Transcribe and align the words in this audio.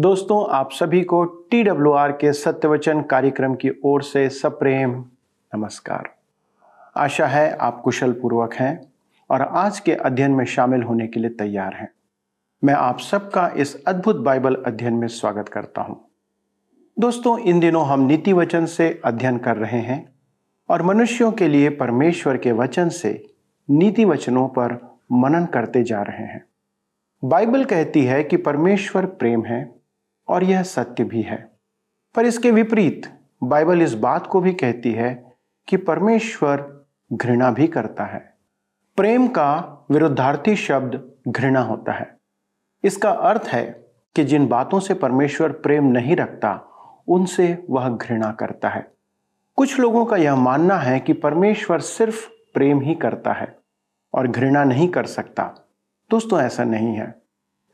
दोस्तों, 0.00 0.46
आप 0.50 0.70
सभी 0.72 1.02
को 1.04 1.24
टी 1.24 1.62
डब्ल्यू 1.62 1.90
आर 1.92 2.12
के 2.12 2.32
सत्यवचन 2.32 3.00
कार्यक्रम 3.02 3.54
की 3.54 3.70
ओर 3.84 4.02
से 4.02 4.28
सप्रेम 4.28 4.90
नमस्कार। 5.52 6.08
आशा 6.96 7.26
है 7.26 7.50
आप 7.56 7.80
कुशल 7.80 8.12
पूर्वक 8.12 8.54
हैं 8.54 8.92
और 9.30 9.42
आज 9.42 9.80
के 9.80 9.94
अध्ययन 9.94 10.30
में 10.30 10.44
शामिल 10.44 10.82
होने 10.82 11.06
के 11.06 11.20
लिए 11.20 11.30
तैयार 11.30 11.74
हैं। 11.74 11.88
मैं 12.62 12.74
आप 12.74 12.98
सबका 12.98 13.46
इस 13.56 13.74
अद्भुत 13.84 14.16
बाइबल 14.16 14.54
अध्ययन 14.66 14.94
में 14.94 15.06
स्वागत 15.08 15.48
करता 15.48 15.82
हूँ। 15.82 16.00
दोस्तों, 16.96 17.38
इन 17.38 17.60
दिनों 17.60 17.84
हम 17.86 18.00
नीति 18.00 18.32
वचन 18.32 18.66
से 18.66 18.88
अध्ययन 19.04 19.38
कर 19.38 19.56
रहे 19.56 19.80
हैं 19.80 20.12
और 20.68 20.82
मनुष्यों 20.82 21.32
के 21.32 21.48
लिए 21.48 21.70
परमेश्वर 21.70 22.36
के 22.36 22.52
वचन 22.52 22.88
से 22.88 23.12
नीति 23.68 24.04
वचनों 24.04 24.46
पर 24.48 24.72
मनन 25.12 25.46
करते 25.46 25.82
जा 25.82 26.00
रहे 26.02 26.26
हैं। 26.26 26.44
बाइबल 27.22 27.64
कहती 27.64 28.04
है 28.04 28.22
कि 28.24 28.36
परमेश्वर 28.36 29.06
प्रेम 29.06 29.44
है 29.44 29.79
और 30.30 30.44
यह 30.44 30.62
सत्य 30.62 31.04
भी 31.04 31.22
है। 31.22 31.50
पर 32.14 32.26
इसके 32.26 32.50
विपरीत, 32.50 33.20
बाइबल 33.42 33.82
इस 33.82 33.94
बात 33.94 34.26
को 34.26 34.40
भी 34.40 34.52
कहती 34.52 34.92
है 34.92 35.36
कि 35.68 35.76
परमेश्वर 35.76 36.86
घृणा 37.12 37.50
भी 37.50 37.66
करता 37.66 38.04
है। 38.04 38.36
प्रेम 38.96 39.28
का 39.28 39.84
विरुद्धार्थी 39.90 40.56
शब्द 40.56 41.12
घृणा 41.28 41.60
होता 41.60 41.92
है। 41.92 42.18
इसका 42.84 43.10
अर्थ 43.10 43.42
है 43.46 43.86
कि 44.16 44.24
जिन 44.24 44.46
बातों 44.46 44.80
से 44.80 44.94
परमेश्वर 44.94 45.52
प्रेम 45.52 45.84
नहीं 45.84 46.16
रखता, 46.16 46.66
उनसे 47.08 47.66
वह 47.70 47.88
घृणा 47.88 48.32
करता 48.32 48.68
है। 48.68 48.92
कुछ 49.56 49.80
लोगों 49.80 50.06
का 50.06 50.16
यह 50.16 50.36
मानना 50.36 50.76
है 50.76 51.00
कि 51.00 51.12
परमेश्वर 51.12 51.80
सिर्फ़ 51.80 52.30
प्रेम 52.54 52.80
ही 52.80 52.94
करता 52.94 53.32
है 53.32 53.58
और 54.14 54.28
घृणा 54.28 54.64
नहीं 54.64 54.88
कर 54.88 55.06
सकता। 55.06 55.68
दोस्तों, 56.10 56.40
ऐसा 56.40 56.64
नहीं 56.64 56.94
है। 56.94 57.19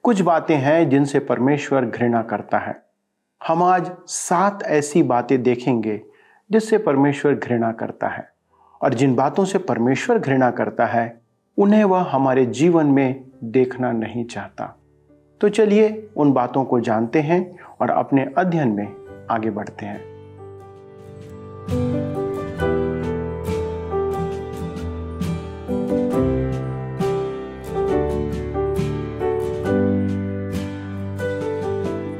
कुछ 0.07 0.21
बातें 0.21 0.57
हैं 0.57 0.89
जिनसे 0.89 1.19
परमेश्वर 1.19 1.85
घृणा 1.85 2.23
करता 2.23 2.59
है। 2.59 2.83
हम 3.47 3.63
आज 3.63 3.93
सात 4.07 4.63
ऐसी 4.63 5.03
बातें 5.03 5.43
देखेंगे 5.43 6.03
जिससे 6.51 6.79
परमेश्वर 6.79 7.35
घृणा 7.35 7.73
करता 7.73 8.09
है। 8.09 8.33
और 8.83 8.95
जिन 8.95 9.15
बातों 9.15 9.45
से 9.45 9.59
परमेश्वर 9.59 10.19
घृणा 10.19 10.51
करता 10.51 10.87
है, 10.87 11.21
उन्हें 11.59 11.85
वह 11.85 12.03
हमारे 12.03 12.47
जीवन 12.47 12.87
में 12.87 13.25
देखना 13.45 13.93
नहीं 13.93 14.25
चाहता। 14.25 14.79
तो 15.41 15.49
चलिए 15.49 16.11
उन 16.17 16.33
बातों 16.33 16.65
को 16.65 16.81
जानते 16.81 17.21
हैं 17.21 17.59
और 17.81 17.91
अपने 17.91 18.29
अध्ययन 18.39 18.69
में 18.69 18.93
आगे 19.31 19.51
बढ़ते 19.51 19.87
हैं। 19.87 20.01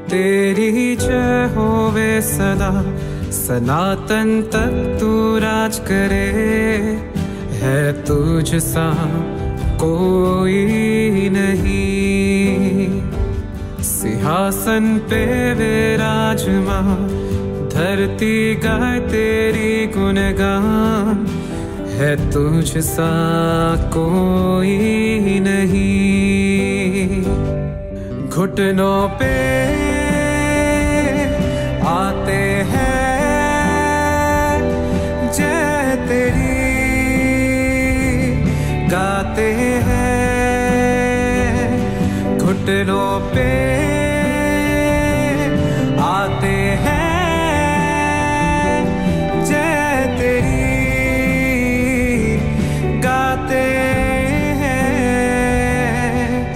तेरी 0.09 0.95
जय 0.95 1.49
होवे 1.55 2.21
सदा। 2.21 2.83
सनातन 3.31 4.41
तक 4.41 4.97
तू 4.99 5.37
राज 5.37 5.79
करे। 5.79 6.27
है 7.53 7.93
तुझ 7.93 8.55
सा 8.55 8.93
कोई 9.75 10.65
नहीं। 11.29 13.01
सिंहासन 13.83 15.01
पे 15.09 15.53
विराजमा 15.53 16.95
धरती 17.69 18.55
गाय 18.55 18.99
तेरी 18.99 19.87
गुणगान। 19.87 21.27
है 21.89 22.31
तुझ 22.31 22.77
सा 22.77 23.11
कोई 23.75 24.77
नहीं। 25.39 27.23
घुटनों 28.29 29.09
पे 29.09 29.76
गाते 38.87 39.53
हैं, 39.87 40.07
घुटनों 42.37 43.33
पे 43.35 43.47
आते 46.01 46.55
हैं। 46.85 47.07
जय 49.45 50.15
तेरी 50.19 50.59
गाते 52.99 53.65
हैं। 54.61 54.97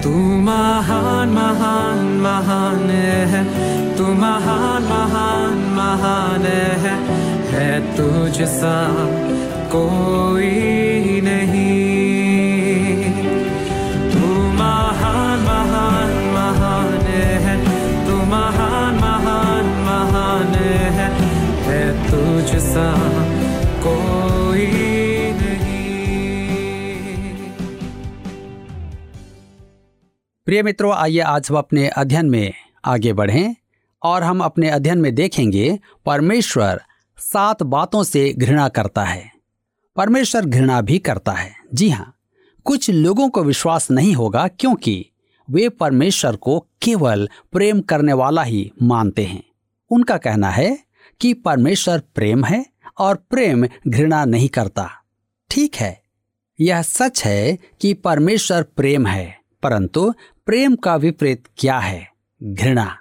तू 0.02 0.10
महान 0.40 1.28
महान 1.28 1.98
महान 2.20 2.90
है। 2.90 3.44
तू 3.96 4.04
महान 4.04 4.82
महान 4.82 5.58
महान 5.78 6.46
है। 6.46 6.96
है 7.52 7.96
तुझ 7.96 8.42
सा 8.42 8.76
कोई 9.72 10.50
नहीं। 11.20 11.81
कोई 23.84 24.66
प्रिय 30.46 30.62
मित्रों, 30.62 30.94
आइए 30.94 31.18
आज 31.18 31.48
हम 31.50 31.56
अपने 31.56 31.88
अध्ययन 31.88 32.30
में 32.30 32.52
आगे 32.84 33.12
बढ़ें 33.12 33.54
और 34.02 34.22
हम 34.22 34.40
अपने 34.40 34.70
अध्ययन 34.70 34.98
में 34.98 35.14
देखेंगे, 35.14 35.78
परमेश्वर 36.06 36.82
सात 37.18 37.62
बातों 37.62 38.02
से 38.02 38.32
घृणा 38.32 38.68
करता 38.68 39.04
है। 39.04 39.32
परमेश्वर 39.96 40.44
घृणा 40.44 40.80
भी 40.80 40.98
करता 40.98 41.32
है। 41.32 41.52
जी 41.74 41.90
हाँ 41.90 42.14
कुछ 42.64 42.90
लोगों 42.90 43.28
को 43.28 43.44
विश्वास 43.44 43.90
नहीं 43.90 44.14
होगा 44.14 44.48
क्योंकि 44.48 45.06
वे 45.50 45.68
परमेश्वर 45.68 46.36
को 46.36 46.66
केवल 46.82 47.28
प्रेम 47.52 47.80
करने 47.80 48.12
वाला 48.12 48.42
ही 48.42 48.72
मानते 48.82 49.24
हैं। 49.24 49.42
उनका 49.90 50.16
कहना 50.16 50.50
है 50.50 50.91
कि 51.22 51.34
परमेश्वर 51.34 52.02
प्रेम 52.14 52.44
है 52.44 52.66
और 52.98 53.16
प्रेम 53.16 53.66
घृणा 53.88 54.24
नहीं 54.24 54.48
करता। 54.48 54.90
ठीक 55.50 55.76
है, 55.76 56.02
यह 56.60 56.82
सच 56.82 57.24
है 57.24 57.58
कि 57.80 57.94
परमेश्वर 57.94 58.62
प्रेम 58.62 59.06
है, 59.06 59.38
परंतु 59.62 60.14
प्रेम 60.46 60.76
का 60.76 60.96
विपरीत 60.96 61.44
क्या 61.56 61.78
है? 61.78 62.08
घृणा। 62.42 62.98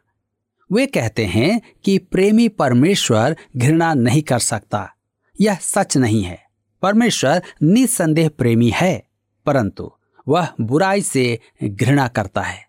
वे 0.72 0.86
कहते 0.86 1.26
हैं 1.26 1.62
कि 1.84 1.98
प्रेमी 1.98 2.48
परमेश्वर 2.48 3.38
घृणा 3.58 3.94
नहीं 3.94 4.22
कर 4.22 4.40
सकता। 4.40 4.94
यह 5.42 5.58
सच 5.62 5.98
नहीं 5.98 6.24
है। 6.24 6.44
परमेश्वर 6.82 7.44
निसंदेह 7.64 8.30
प्रेमी 8.30 8.72
है, 8.76 9.08
परंतु 9.46 9.92
वह 10.28 10.48
बुराई 10.62 11.02
से 11.02 11.40
घृणा 11.64 12.08
करता 12.08 12.42
है। 12.42 12.68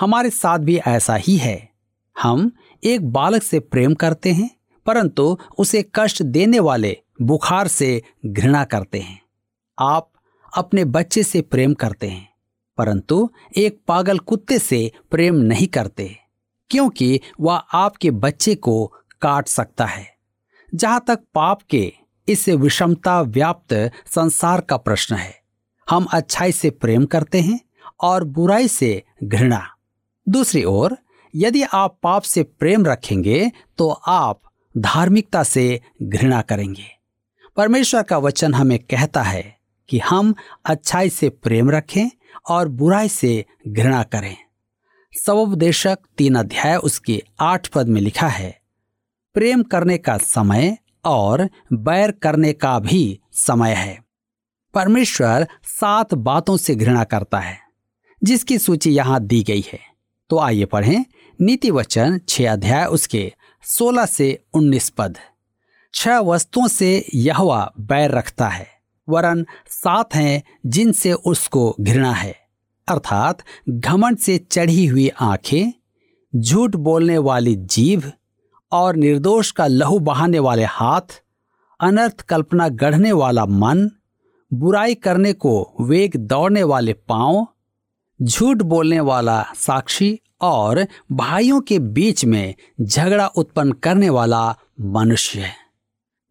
हमारे 0.00 0.30
साथ 0.30 0.58
भी 0.58 0.76
ऐसा 0.76 1.14
ही 1.14 1.36
है। 1.36 1.70
हम 2.22 2.52
एक 2.84 3.12
बालक 3.12 3.42
से 3.42 3.60
प्रेम 3.60 3.94
करते 3.94 4.32
हैं 4.32 4.50
परंतु 4.86 5.36
उसे 5.58 5.84
कष्ट 5.94 6.22
देने 6.22 6.60
वाले 6.60 6.96
बुखार 7.22 7.68
से 7.68 8.02
घृणा 8.26 8.64
करते 8.64 8.98
हैं। 8.98 9.20
आप 9.78 10.10
अपने 10.52 10.84
बच्चे 10.86 11.22
से 11.22 11.40
प्रेम 11.42 11.74
करते 11.74 12.08
हैं, 12.08 12.28
परंतु 12.78 13.28
एक 13.56 13.78
पागल 13.88 14.18
कुत्ते 14.20 14.58
से 14.58 14.90
प्रेम 15.10 15.36
नहीं 15.36 15.66
करते, 15.66 16.10
क्योंकि 16.70 17.20
वह 17.40 17.54
आपके 17.54 18.10
बच्चे 18.10 18.54
को 18.54 18.86
काट 19.22 19.48
सकता 19.48 19.86
है। 19.86 20.06
जहाँ 20.68 21.04
तक 21.06 21.20
पाप 21.34 21.62
के 21.70 21.92
इस 22.28 22.48
विषमता 22.48 23.20
व्याप्त 23.22 23.74
संसार 24.06 24.60
का 24.60 24.76
प्रश्न 24.76 25.14
है, 25.14 25.34
हम 25.88 26.06
अच्छाई 26.12 26.52
से 26.52 26.70
प्रेम 26.72 27.04
करते 27.06 27.40
हैं 27.40 27.60
और 28.00 28.24
बुराई 28.26 28.68
से 28.68 29.02
घृणा। 29.24 29.62
दूसरी 30.26 30.64
ओर, 30.64 30.96
यदि 31.34 31.62
आप 31.64 31.98
पाप 32.02 32.22
से 32.22 32.42
प्रेम 32.42 32.86
रखेंगे 32.86 33.50
तो 33.78 33.88
आप 33.90 34.40
धार्मिकता 34.74 35.42
से 35.42 35.80
घृणा 36.02 36.40
करेंगे। 36.42 36.86
परमेश्वर 37.56 38.02
का 38.02 38.18
वचन 38.18 38.54
हमें 38.54 38.78
कहता 38.80 39.22
है 39.22 39.42
कि 39.88 39.98
हम 39.98 40.34
अच्छाई 40.64 41.10
से 41.10 41.28
प्रेम 41.28 41.70
रखें 41.70 42.08
और 42.48 42.68
बुराई 42.68 43.08
से 43.08 43.44
घृणा 43.68 44.02
करें। 44.02 44.36
सवोपदेशक 45.12 45.98
तीन 46.18 46.34
अध्याय 46.34 46.76
उसके 46.76 47.22
आठ 47.40 47.66
पद 47.66 47.88
में 47.88 48.00
लिखा 48.00 48.28
है, 48.28 48.58
प्रेम 49.36 49.62
करने 49.62 49.98
का 49.98 50.16
समय 50.18 50.76
और 51.04 51.48
बैर 51.72 52.10
करने 52.12 52.52
का 52.52 52.78
भी 52.78 53.20
समय 53.32 53.74
है। 53.74 53.98
परमेश्वर 54.74 55.46
सात 55.64 56.14
बातों 56.14 56.56
से 56.56 56.74
घृणा 56.74 57.04
करता 57.04 57.38
है, 57.38 57.58
जिसकी 58.22 58.58
सूची 58.58 58.90
यहाँ 58.90 59.20
दी 59.20 59.42
गई 59.42 59.64
है। 59.72 59.80
तो 60.30 60.38
आइए 60.38 60.64
पढ़ें 60.64 61.04
नीति 61.38 61.70
वचन 61.70 62.18
छह 62.28 62.52
अध्याय 62.52 62.84
उसके 62.86 63.32
सोलह 63.66 64.06
से 64.06 64.44
उन्नीस 64.54 64.88
पद। 64.88 65.18
छह 65.94 66.18
वस्तुओं 66.18 66.68
से 66.68 67.06
यहवा 67.14 67.72
बैर 67.80 68.10
रखता 68.10 68.48
है, 68.48 68.66
वरन 69.08 69.44
सात 69.68 70.14
हैं 70.14 70.42
जिनसे 70.66 71.12
उसको 71.12 71.76
घृणा 71.80 72.12
है। 72.12 72.34
अर्थात 72.88 73.42
घमंड 73.68 74.18
से 74.18 74.38
चढ़ी 74.38 74.86
हुई 74.86 75.08
आँखें, 75.20 75.72
झूठ 76.36 76.76
बोलने 76.76 77.18
वाली 77.18 77.54
जीभ 77.56 78.12
और 78.72 78.96
निर्दोष 78.96 79.50
का 79.50 79.66
लहू 79.66 79.98
बहाने 79.98 80.38
वाले 80.38 80.64
हाथ, 80.64 81.22
अनर्थ 81.80 82.20
कल्पना 82.20 82.68
गढ़ने 82.68 83.12
वाला 83.12 83.46
मन, 83.46 83.90
बुराई 84.52 84.94
करने 84.94 85.32
को 85.32 85.74
वेग 85.80 86.16
दौड़ने 86.16 86.62
वाले 86.62 86.92
पाँव, 86.92 87.46
झूठ 88.22 88.56
बोलने 88.56 89.00
वाला 89.00 89.44
साक्षी 89.56 90.20
और 90.44 90.86
भाइयों 91.12 91.60
के 91.60 91.78
बीच 91.78 92.24
में 92.24 92.54
झगड़ा 92.80 93.26
उत्पन्न 93.26 93.72
करने 93.72 94.10
वाला 94.10 94.56
मनुष्य 94.80 95.40
है। 95.40 95.54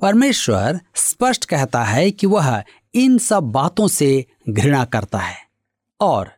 परमेश्वर 0.01 0.80
स्पष्ट 0.95 1.45
कहता 1.45 1.83
है 1.83 2.12
कि 2.12 2.27
वह 2.27 2.63
इन 2.94 3.18
सब 3.18 3.44
बातों 3.44 3.88
से 3.88 4.25
घृणा 4.50 4.86
करता 4.86 5.19
है 5.19 5.38
और 6.01 6.31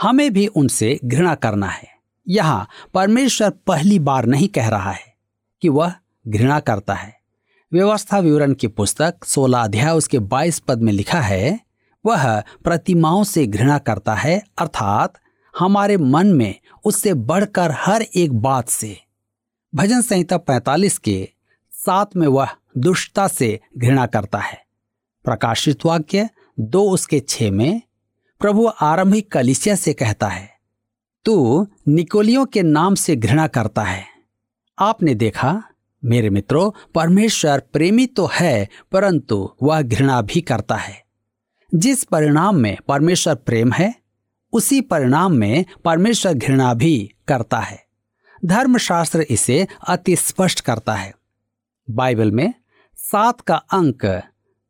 हमें 0.00 0.32
भी 0.32 0.46
उनसे 0.46 0.98
घृणा 1.04 1.34
करना 1.34 1.66
है। 1.66 1.88
यहाँ 2.28 2.68
परमेश्वर 2.94 3.50
पहली 3.50 3.98
बार 3.98 4.26
नहीं 4.26 4.48
कह 4.48 4.68
रहा 4.68 4.90
है 4.90 5.14
कि 5.62 5.68
वह 5.68 5.92
घृणा 6.28 6.60
करता 6.60 6.94
है। 6.94 7.20
व्यवस्था 7.72 8.18
विवरण 8.18 8.54
की 8.54 8.66
पुस्तक 8.66 9.24
16 9.24 9.64
अध्याय 9.64 9.92
उसके 9.92 10.18
22 10.18 10.58
पद 10.58 10.82
में 10.82 10.92
लिखा 10.92 11.20
है, 11.20 11.60
वह 12.06 12.40
प्रतिमाओं 12.40 13.24
से 13.24 13.46
घृणा 13.46 13.78
करता 13.78 14.14
है, 14.14 14.42
अर्थात 14.58 15.12
हमारे 15.58 15.96
मन 15.96 16.26
में 16.26 16.60
उससे 16.84 17.14
बढ़कर 17.14 17.70
हर 17.70 18.02
एक 18.02 18.32
बात 18.32 18.68
से। 18.68 19.00
भजन 19.74 20.00
संहिता 20.00 20.36
45 20.36 20.98
के 20.98 21.28
साथ 21.72 22.06
में 22.16 22.28
वह 22.28 22.48
दुष्टता 22.78 23.28
से 23.28 23.60
घृणा 23.78 24.06
करता 24.06 24.38
है। 24.38 24.64
प्रकाशित 25.24 25.84
वाक्य 25.84 26.28
दो 26.60 26.90
उसके 26.90 27.20
छे 27.20 27.50
में, 27.50 27.82
प्रभु 28.40 28.70
आरंभिक 28.80 29.32
कलिसिया 29.32 29.74
से 29.74 29.92
कहता 29.92 30.28
है, 30.28 30.50
तू 31.24 31.66
निकोलियों 31.88 32.46
के 32.46 32.62
नाम 32.62 32.94
से 32.94 33.16
घृणा 33.16 33.46
करता 33.46 33.82
है। 33.82 34.04
आपने 34.78 35.14
देखा, 35.14 35.62
मेरे 36.04 36.30
मित्रों, 36.30 36.70
परमेश्वर 36.94 37.62
प्रेमी 37.72 38.06
तो 38.06 38.30
है, 38.32 38.68
परंतु 38.92 39.54
वह 39.62 39.82
घृणा 39.82 40.22
भी 40.22 40.40
करता 40.40 40.76
है। 40.76 41.04
जिस 41.74 42.04
परिणाम 42.04 42.56
में 42.56 42.78
परमेश्वर 42.88 43.34
प्रेम 43.34 43.72
है 43.72 44.01
उसी 44.52 44.80
परिणाम 44.80 45.32
में 45.32 45.64
परमेश्वर 45.84 46.34
घृणा 46.34 46.74
भी 46.74 47.14
करता 47.28 47.58
है। 47.58 47.84
धर्मशास्त्र 48.44 49.20
इसे 49.20 49.66
अति 49.88 50.16
स्पष्ट 50.16 50.60
करता 50.60 50.94
है। 50.94 51.14
बाइबल 51.90 52.30
में 52.30 52.54
सात 52.96 53.40
का 53.40 53.54
अंक 53.54 54.22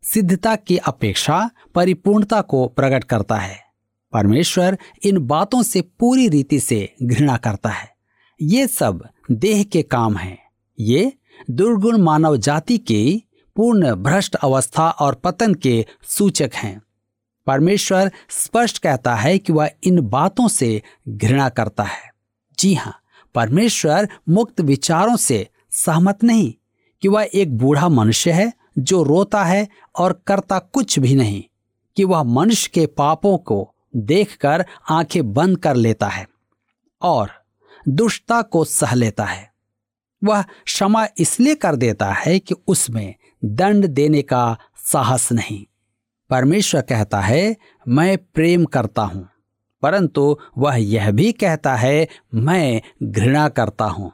सिद्धता 0.02 0.56
की 0.56 0.76
अपेक्षा 0.76 1.50
परिपूर्णता 1.75 2.40
को 2.40 2.69
प्रकट 2.69 3.05
करता 3.05 3.37
है। 3.37 3.58
परमेश्वर 4.12 4.79
इन 5.05 5.19
बातों 5.19 5.62
से 5.62 5.81
पूरी 5.81 6.29
रीति 6.29 6.61
से 6.61 6.94
घृणा 7.02 7.37
करता 7.37 7.69
है। 7.69 7.94
ये 8.43 8.67
सब 8.67 9.08
देह 9.31 9.62
के 9.62 9.82
काम 9.82 10.17
हैं। 10.17 10.38
ये 10.81 11.12
दुर्गुण 11.50 11.96
मानव 11.96 12.37
जाति 12.37 12.79
की 12.79 13.23
पूर्ण 13.56 13.94
भ्रष्ट 13.94 14.34
अवस्था 14.34 14.90
और 14.90 15.14
पतन 15.14 15.55
के 15.55 15.87
सूचक 16.02 16.50
हैं। 16.55 16.82
परमेश्वर 17.47 18.11
स्पष्ट 18.31 18.79
कहता 18.79 19.15
है 19.15 19.39
कि 19.39 19.53
वह 19.53 19.71
इन 19.85 20.00
बातों 20.00 20.49
से 20.49 20.83
घृणा 21.09 21.49
करता 21.49 21.83
है। 21.83 22.11
जी 22.59 22.75
हाँ 22.75 22.99
परमेश्वर 23.35 24.09
मुक्त 24.29 24.61
विचारों 24.61 25.17
से 25.17 25.47
सहमत 25.71 26.25
नहीं 26.25 26.53
कि 27.03 27.09
वह 27.09 27.29
एक 27.35 27.56
बूढ़ा 27.59 27.89
मनुष्य 27.89 28.33
है 28.33 28.53
जो 28.79 29.03
रोता 29.03 29.44
है 29.44 29.69
और 29.99 30.23
करता 30.27 30.59
कुछ 30.59 30.99
भी 30.99 31.15
नहीं, 31.15 31.43
कि 31.97 32.05
वह 32.05 32.23
मनुष्य 32.23 32.71
के 32.75 32.87
पापों 32.87 33.39
को 33.39 33.75
देखकर 33.97 34.65
आँखें 34.91 35.33
बंद 35.33 35.59
कर 35.59 35.77
लेता 35.77 36.09
है 36.09 36.27
और 37.03 37.31
दुष्टता 37.89 38.43
को 38.43 38.65
सह 38.65 38.94
लेता 38.94 39.25
है। 39.25 39.50
वह 40.25 40.43
क्षमा 40.43 41.06
इसलिए 41.19 41.55
कर 41.55 41.77
देता 41.77 42.12
है 42.12 42.39
कि 42.39 42.55
उसमें 42.67 43.15
दंड 43.44 43.87
देने 43.87 44.23
का 44.23 44.56
साहस 44.77 45.33
नहीं। 45.33 45.65
परमेश्वर 46.32 46.81
कहता 46.81 47.20
है, 47.20 47.56
मैं 47.88 48.19
प्रेम 48.19 48.64
करता 48.64 49.02
हूँ। 49.02 49.29
परंतु 49.82 50.38
वह 50.58 50.75
यह 50.75 51.11
भी 51.11 51.32
कहता 51.32 51.75
है, 51.75 52.08
मैं 52.34 52.82
घृणा 53.02 53.49
करता 53.49 53.84
हूँ। 53.84 54.12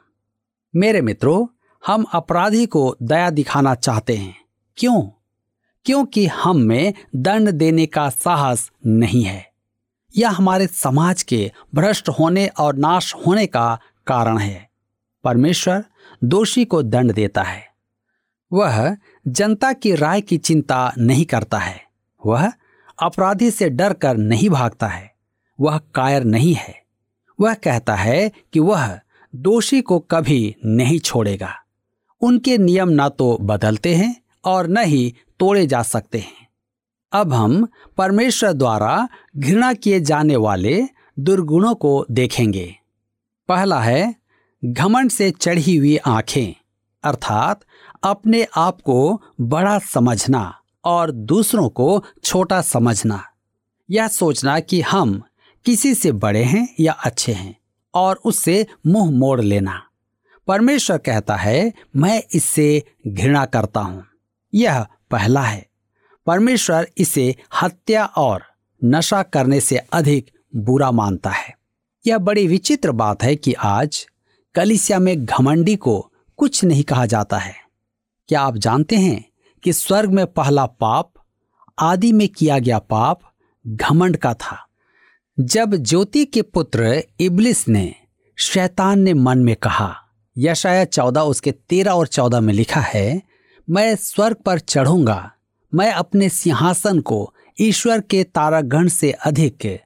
मेरे 0.75 1.01
मित्रों, 1.01 1.47
हम 1.87 2.03
अपराधी 2.03 2.65
को 2.65 2.95
दया 3.03 3.29
दिखाना 3.29 3.75
चाहते 3.75 4.17
हैं। 4.17 4.35
क्यों? 4.77 5.01
क्योंकि 5.85 6.27
हम 6.27 6.57
में 6.57 6.93
दंड 7.15 7.51
देने 7.51 7.85
का 7.85 8.09
साहस 8.09 8.71
नहीं 8.85 9.23
है। 9.23 9.51
यह 10.17 10.29
हमारे 10.29 10.67
समाज 10.67 11.23
के 11.23 11.51
भ्रष्ट 11.75 12.09
होने 12.09 12.47
और 12.47 12.75
नाश 12.75 13.15
होने 13.15 13.45
का 13.45 13.79
कारण 14.07 14.37
है। 14.37 14.69
परमेश्वर 15.23 15.85
दोषी 16.23 16.65
को 16.65 16.83
दंड 16.83 17.13
देता 17.13 17.43
है। 17.43 17.67
वह 18.53 18.97
जनता 19.27 19.73
की 19.73 19.95
राय 19.95 20.21
की 20.21 20.37
चिंता 20.37 20.93
नहीं 20.97 21.25
करता 21.25 21.57
है। 21.57 21.88
वह 22.25 22.51
अपराधी 23.01 23.51
से 23.51 23.69
डर 23.69 23.93
कर 23.93 24.17
नहीं 24.17 24.49
भागता 24.49 24.87
है। 24.87 25.15
वह 25.59 25.77
कायर 25.77 26.23
नहीं 26.23 26.53
है। 26.53 26.83
वह 27.39 27.53
कहता 27.53 27.95
है 27.95 28.31
कि 28.53 28.59
वह 28.59 28.99
दोषी 29.35 29.81
को 29.81 29.99
कभी 29.99 30.55
नहीं 30.65 30.99
छोड़ेगा। 30.99 31.55
उनके 32.21 32.57
नियम 32.57 32.89
ना 32.89 33.09
तो 33.09 33.37
बदलते 33.41 33.95
हैं 33.95 34.21
और 34.45 34.67
न 34.67 34.77
ही 34.77 35.15
तोड़े 35.39 35.67
जा 35.67 35.81
सकते 35.81 36.19
हैं। 36.19 36.47
अब 37.11 37.33
हम 37.33 37.67
परमेश्वर 37.97 38.53
द्वारा 38.53 39.09
घृणा 39.37 39.73
किए 39.73 39.99
जाने 39.99 40.35
वाले 40.35 40.87
दुर्गुणों 41.19 41.75
को 41.75 42.05
देखेंगे। 42.11 42.75
पहला 43.47 43.79
है, 43.79 44.15
घमंड 44.65 45.11
से 45.11 45.31
चढ़ी 45.31 45.77
हुई 45.77 45.97
आँखें, 45.97 46.61
अर्थात 47.03 47.61
अपने 48.03 48.47
आप 48.57 48.81
को 48.81 49.21
बड़ा 49.41 49.79
समझना। 49.79 50.58
और 50.83 51.11
दूसरों 51.11 51.69
को 51.69 52.03
छोटा 52.23 52.61
समझना 52.61 53.23
यह 53.91 54.07
सोचना 54.07 54.59
कि 54.59 54.81
हम 54.81 55.23
किसी 55.65 55.93
से 55.93 56.11
बड़े 56.11 56.43
हैं 56.43 56.75
या 56.79 56.91
अच्छे 56.91 57.33
हैं 57.33 57.57
और 57.93 58.19
उससे 58.25 58.67
मुँह 58.87 59.11
मोड़ 59.11 59.41
लेना। 59.41 59.83
परमेश्वर 60.47 60.97
कहता 60.97 61.35
है, 61.35 61.73
मैं 61.95 62.23
इससे 62.33 62.83
घृणा 63.07 63.45
करता 63.45 63.79
हूँ। 63.79 64.05
यह 64.53 64.85
पहला 65.11 65.41
है। 65.41 65.67
परमेश्वर 66.25 66.87
इसे 66.97 67.35
हत्या 67.61 68.05
और 68.05 68.43
नशा 68.83 69.23
करने 69.23 69.61
से 69.61 69.77
अधिक 69.77 70.31
बुरा 70.55 70.91
मानता 70.91 71.29
है। 71.29 71.57
यह 72.07 72.17
बड़ी 72.17 72.47
विचित्र 72.47 72.91
बात 72.91 73.23
है 73.23 73.35
कि 73.35 73.53
आज 73.53 74.07
कलिसिया 74.55 74.99
में 74.99 75.25
घमंडी 75.25 75.75
को 75.75 76.11
कुछ 76.37 76.63
नहीं 76.63 76.83
कहा 76.83 77.05
जाता 77.05 77.37
है। 77.37 77.55
क्या 78.27 78.41
आप 78.41 78.57
जानते 78.57 78.95
हैं 78.95 79.28
कि 79.63 79.73
स्वर्ग 79.73 80.11
में 80.11 80.25
पहला 80.27 80.65
पाप, 80.65 81.11
आदि 81.79 82.11
में 82.11 82.27
किया 82.27 82.59
गया 82.59 82.79
पाप 82.79 83.21
घमंड 83.67 84.17
का 84.17 84.33
था। 84.33 84.57
जब 85.37 85.75
ज्योति 85.75 86.25
के 86.25 86.41
पुत्र 86.41 87.01
इबलिस 87.19 87.67
ने 87.67 87.93
शैतान 88.37 88.99
ने 88.99 89.13
मन 89.13 89.39
में 89.39 89.55
कहा 89.55 89.95
यशाया 90.37 90.85
चौदह 90.85 91.21
उसके 91.21 91.51
तेरह 91.51 91.91
और 91.91 92.07
चौदह 92.07 92.39
में 92.39 92.53
लिखा 92.53 92.79
है, 92.79 93.21
मैं 93.69 93.95
स्वर्ग 93.95 94.35
पर 94.35 94.59
चढ़ूँगा, 94.59 95.31
मैं 95.73 95.91
अपने 95.91 96.29
सिंहासन 96.29 96.99
को 96.99 97.33
ईश्वर 97.61 98.01
के 98.01 98.23
तारागण 98.23 98.87
से 98.87 99.11
अधिक 99.11 99.79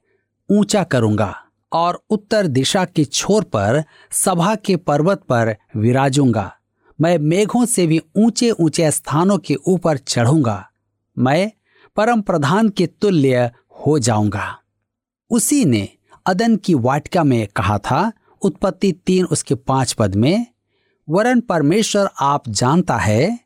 ऊँचा 0.49 0.83
करूँगा 0.83 1.35
और 1.71 2.03
उत्तर 2.09 2.47
दिशा 2.47 2.85
की 2.85 3.05
छोर 3.05 3.43
पर 3.43 3.83
सभा 4.11 4.55
के 4.55 4.75
पर्वत 4.75 5.21
पर 5.29 5.55
विराजूँगा। 5.77 6.51
मैं 7.01 7.17
मेघों 7.19 7.65
से 7.65 7.88
भी 7.88 8.01
ऊँचे 8.15 8.51
ऊँचे 8.51 8.91
स्थानों 8.91 9.38
के 9.38 9.55
ऊपर 9.55 9.97
चढ़ूँगा। 9.97 10.69
मैं 11.17 11.51
परम 11.95 12.21
प्रधान 12.21 12.69
के 12.69 12.88
तुल्य 12.88 13.51
हो 13.85 14.00
जाऊँगा। 14.00 14.59
उसी 15.29 15.65
ने 15.65 15.89
अदन 16.25 16.55
की 16.55 16.73
वाटिका 16.73 17.23
में 17.23 17.47
कहा 17.47 17.77
था, 17.77 18.12
उत्पत्ति 18.41 18.91
तीन 18.91 19.25
उसके 19.25 19.55
पाँच 19.55 19.93
पद 19.93 20.15
में, 20.15 20.45
वरन 21.09 21.41
परमेश्वर 21.41 22.09
आप 22.19 22.50
जानता 22.50 22.97
है 22.97 23.39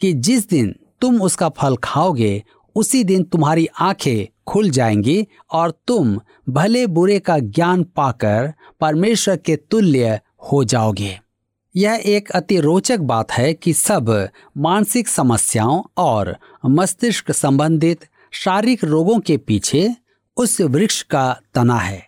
कि 0.00 0.12
जिस 0.12 0.48
दिन 0.48 0.74
तुम 1.00 1.22
उसका 1.22 1.48
फल 1.48 1.76
खाओगे, 1.76 2.44
उसी 2.76 3.04
दिन 3.04 3.22
तुम्हारी 3.22 3.66
आँखें 3.80 4.42
खुल 4.46 4.70
जाएँगी 4.70 5.26
और 5.52 5.70
तुम 5.86 6.20
भले 6.48 6.86
बुरे 6.86 7.18
का 7.18 7.38
ज्ञान 7.38 7.82
पाकर 7.84 8.52
परमेश्वर 8.80 9.36
के 9.36 9.56
तुल्य 9.56 10.20
हो 10.52 10.64
जाओगे। 10.64 11.20
यह 11.78 12.02
एक 12.04 12.30
अति 12.30 12.60
रोचक 12.60 12.98
बात 12.98 13.32
है 13.32 13.54
कि 13.54 13.72
सब 13.72 14.28
मानसिक 14.56 15.08
समस्याओं 15.08 15.82
और 15.96 16.36
मस्तिष्क 16.66 17.32
संबंधित 17.32 18.06
शारीरिक 18.30 18.84
रोगों 18.84 19.20
के 19.20 19.36
पीछे 19.36 19.96
उस 20.36 20.60
वृक्ष 20.60 21.02
का 21.02 21.40
तना 21.54 21.78
है, 21.78 22.02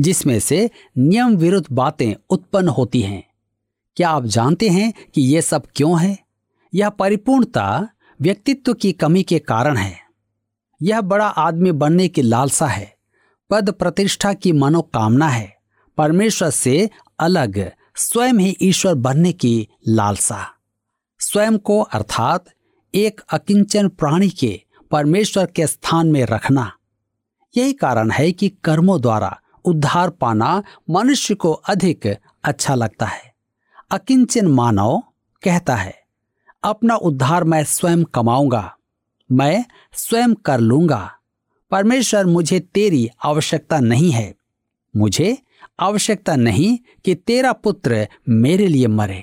जिसमें 0.00 0.40
से 0.40 0.70
नियम 0.98 1.36
विरुद्ध 1.36 1.66
बातें 1.72 2.14
उत्पन्न 2.30 2.68
होती 2.68 3.00
हैं। 3.00 3.24
क्या 3.96 4.08
आप 4.08 4.24
जानते 4.24 4.68
हैं 4.68 4.92
कि 5.14 5.22
यह 5.22 5.40
सब 5.40 5.66
क्यों 5.76 6.00
है? 6.00 6.18
यह 6.74 6.88
परिपूर्णता 6.88 7.88
व्यक्तित्व 8.20 8.74
की 8.74 8.92
कमी 8.92 9.22
के 9.22 9.38
कारण 9.38 9.76
है। 9.76 10.00
यह 10.82 11.00
बड़ा 11.00 11.26
आदमी 11.26 11.72
बनने 11.72 12.08
की 12.08 12.22
लालसा 12.22 12.66
है, 12.66 12.96
पद 13.50 13.70
प्रतिष्ठा 13.70 14.32
की 14.32 14.52
मनोकामना 14.52 15.28
है, 15.28 15.56
परमेश्वर 15.98 16.50
से 16.50 16.90
अलग 17.18 17.72
स्वयं 17.96 18.34
ही 18.34 18.56
ईश्वर 18.62 18.94
बनने 18.94 19.32
की 19.32 19.68
लालसा। 19.88 20.46
स्वयं 21.18 21.58
को 21.58 21.80
अर्थात 21.80 22.44
एक 22.94 23.20
अकिंचन 23.30 23.88
प्राणी 23.88 24.28
के 24.30 24.60
परमेश्वर 24.90 25.46
के 25.46 25.66
स्थान 25.66 26.06
में 26.06 26.24
रखना। 26.24 26.72
यही 27.56 27.72
कारण 27.72 28.10
है 28.10 28.32
कि 28.32 28.48
कर्मों 28.64 29.00
द्वारा 29.00 29.40
उद्धार 29.64 30.10
पाना 30.10 30.62
मनुष्य 30.90 31.34
को 31.34 31.52
अधिक 31.52 32.06
अच्छा 32.44 32.74
लगता 32.74 33.06
है। 33.06 33.34
अकिंचन 33.90 34.46
मानव 34.46 35.02
कहता 35.42 35.76
है, 35.76 35.94
अपना 36.62 36.94
उद्धार 36.96 37.44
मैं 37.44 37.64
स्वयं 37.64 38.04
कमाऊँगा, 38.04 38.76
मैं 39.32 39.64
स्वयं 39.92 40.34
कर 40.34 40.60
लूँगा। 40.60 41.12
परमेश्वर 41.70 42.26
मुझे 42.26 42.60
तेरी 42.60 43.08
आवश्यकता 43.24 43.80
नहीं 43.80 44.10
है। 44.10 44.34
मुझे 44.96 45.38
आवश्यकता 45.78 46.36
नहीं 46.36 46.76
कि 47.04 47.14
तेरा 47.16 47.52
पुत्र 47.54 48.06
मेरे 48.28 48.66
लिए 48.66 48.86
मरे। 48.88 49.22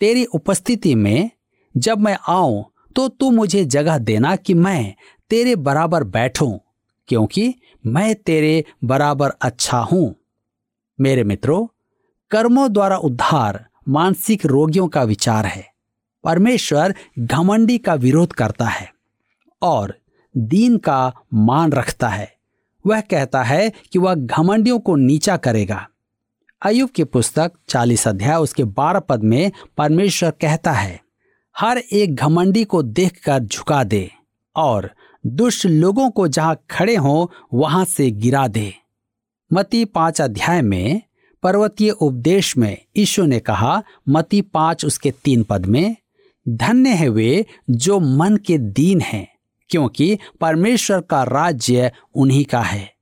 तेरी 0.00 0.24
उपस्थिति 0.24 0.94
में 0.94 1.30
जब 1.74 1.98
मैं 1.98 2.16
आऊँ 2.28 2.64
तो 2.96 3.08
तू 3.08 3.30
मुझे 3.30 3.64
जगह 3.64 3.98
देना 3.98 4.34
कि 4.36 4.54
मैं 4.54 4.94
तेरे 5.30 5.56
बराबर 5.56 6.04
बैठूं, 6.04 6.52
क्योंकि 7.08 7.54
मैं 7.84 8.14
तेरे 8.16 8.64
बराबर 8.84 9.32
अच्छा 9.42 9.78
हूँ। 9.82 10.14
मेरे 10.98 11.24
मित्रों, 11.24 11.66
कर्मों 12.30 12.72
द्वारा 12.72 12.96
उद्धार 12.98 13.64
मानसिक 13.88 14.46
रोगियों 14.46 14.88
का 14.88 15.02
विचार 15.02 15.46
है। 15.46 15.64
परमेश्वर 16.24 16.94
घमंडी 17.18 17.78
का 17.78 17.94
विरोध 17.94 18.32
करता 18.32 18.66
है 18.66 18.90
और 19.62 19.94
दीन 20.34 20.76
का 20.78 21.12
मान 21.34 21.72
रखता 21.72 22.08
है। 22.08 22.32
वह 22.86 23.00
कहता 23.00 23.42
है 23.42 23.72
कि 23.92 23.98
वह 23.98 24.14
घमंडियों 24.14 24.78
को 24.78 24.96
नीचा 24.96 25.36
करेगा। 25.36 25.86
अयुब 26.62 26.90
की 26.90 27.04
पुस्तक 27.04 27.52
चालीस 27.68 28.06
अध्याय, 28.08 28.36
उसके 28.36 28.64
बारह 28.64 29.00
पद 29.00 29.22
में 29.22 29.52
परमेश्वर 29.76 30.30
कहता 30.30 30.72
है, 30.72 31.00
हर 31.56 31.78
एक 31.78 32.14
घमंडी 32.14 32.64
को 32.64 32.82
देखकर 32.82 33.38
झुका 33.38 33.84
दे 33.84 34.10
और 34.56 34.90
दुष्ट 35.24 35.66
लोगों 35.66 36.10
को 36.10 36.28
जहाँ 36.28 36.56
खड़े 36.70 36.96
हों, 36.96 37.26
वहाँ 37.54 37.84
से 37.84 38.10
गिरा 38.10 38.46
दे। 38.48 38.72
मती 39.50 39.84
पाँच 39.84 40.20
अध्याय 40.20 40.62
में 40.62 41.02
पर्वतीय 41.42 41.90
उपदेश 41.90 42.56
में 42.56 42.76
ईशु 42.96 43.24
ने 43.24 43.38
कहा 43.40 43.82
मती 44.08 44.40
पाँच 44.42 44.84
उसके 44.84 45.10
तीन 45.10 45.42
पद 45.42 45.66
में, 45.66 45.96
धन्य 46.48 46.90
है 46.90 47.08
वे 47.08 47.44
जो 47.70 47.98
मन 48.00 48.36
के 48.36 48.58
दीन 48.58 49.00
हैं। 49.00 49.26
क्योंकि 49.70 50.18
परमेश्वर 50.40 51.00
का 51.00 51.22
राज्य 51.22 51.92
उन्हीं 52.14 52.44
का 52.44 52.60
है। 52.60 52.94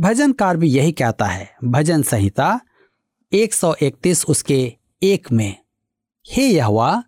भजनकार 0.00 0.56
भी 0.56 0.68
यही 0.68 0.92
कहता 0.92 1.26
है, 1.26 1.56
भजन 1.64 2.02
संहिता 2.02 2.60
131 3.32 4.24
उसके 4.26 4.76
एक 5.02 5.32
में, 5.32 5.56
हे 6.30 6.46
यहवा, 6.46 7.02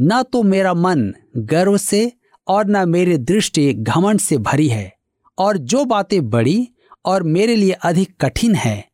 न 0.00 0.22
तो 0.22 0.42
मेरा 0.42 0.74
मन 0.74 1.14
गर्व 1.36 1.76
से 1.76 2.12
और 2.48 2.66
न 2.66 2.88
मेरी 2.88 3.16
दृष्टि 3.16 3.72
घमंड 3.72 4.20
से 4.20 4.38
भरी 4.38 4.68
है, 4.68 4.96
और 5.38 5.56
जो 5.56 5.84
बातें 5.84 6.30
बड़ी 6.30 6.68
और 7.04 7.22
मेरे 7.22 7.56
लिए 7.56 7.72
अधिक 7.72 8.16
कठिन 8.20 8.54
है, 8.54 8.88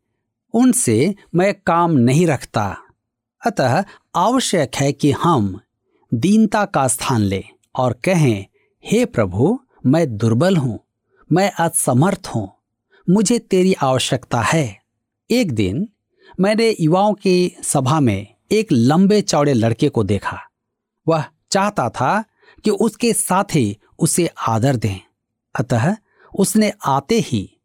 उनसे 0.55 1.15
मैं 1.35 1.55
काम 1.67 1.91
नहीं 1.91 2.27
रखता। 2.27 2.77
अतः 3.47 3.85
आवश्यक 4.15 4.77
है 4.77 4.93
कि 4.93 5.13
हम 5.13 5.61
दीनता 6.15 6.65
का 6.65 6.89
स्थान 6.89 7.21
लें 7.21 7.45
और 7.77 7.93
कहें 7.93 8.47
हे 8.85 9.05
प्रभु, 9.05 9.61
मैं 9.87 10.17
दुर्बल 10.17 10.57
हूँ, 10.57 10.79
मैं 11.33 11.51
असमर्थ 11.53 12.31
हूँ, 12.35 12.53
मुझे 13.11 13.39
तेरी 13.39 13.75
आवश्यकता 13.75 14.41
है। 14.41 14.83
एक 15.31 15.53
दिन 15.53 15.89
मैंने 16.41 16.77
युवाओं 16.81 17.15
की 17.15 17.57
सभा 17.63 18.01
में 18.01 18.27
एक 18.53 18.73
लंबे 18.73 19.23
चौड़े 19.23 19.53
लड़के 19.53 19.89
को 19.89 20.05
देखा। 20.05 20.39
वह 21.09 21.25
चाहता 21.51 21.89
था 21.89 22.25
कि 22.65 22.71
उसके 22.71 23.13
साथी 23.13 23.77
उसे 23.99 24.27
आदर 24.49 24.77
दें। 24.77 25.01
अतः 25.55 25.97
उसने 26.39 26.73
आते 26.87 27.21
ही 27.21 27.59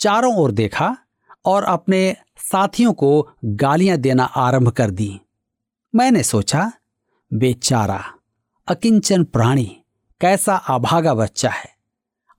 चारों 0.00 0.36
ओर 0.36 0.50
देखा 0.50 0.96
और 1.44 1.64
अपने 1.64 2.16
साथियों 2.36 2.92
को 2.92 3.28
गालियाँ 3.44 3.98
देना 3.98 4.24
आरंभ 4.24 4.68
कर 4.68 4.90
दी। 4.90 5.20
मैंने 5.94 6.22
सोचा, 6.22 6.72
बेचारा, 7.32 8.04
अकिंचन 8.68 9.24
प्राणी 9.24 9.77
कैसा 10.20 10.56
अभागा 10.56 11.14
बच्चा 11.14 11.50
है। 11.50 11.70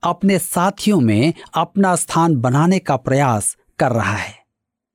अपने 0.02 0.38
साथियों 0.38 1.00
में 1.00 1.34
अपना 1.54 1.96
स्थान 1.96 2.36
बनाने 2.36 2.78
का 2.78 2.96
प्रयास 2.96 3.56
कर 3.78 3.92
रहा 3.92 4.16
है। 4.16 4.34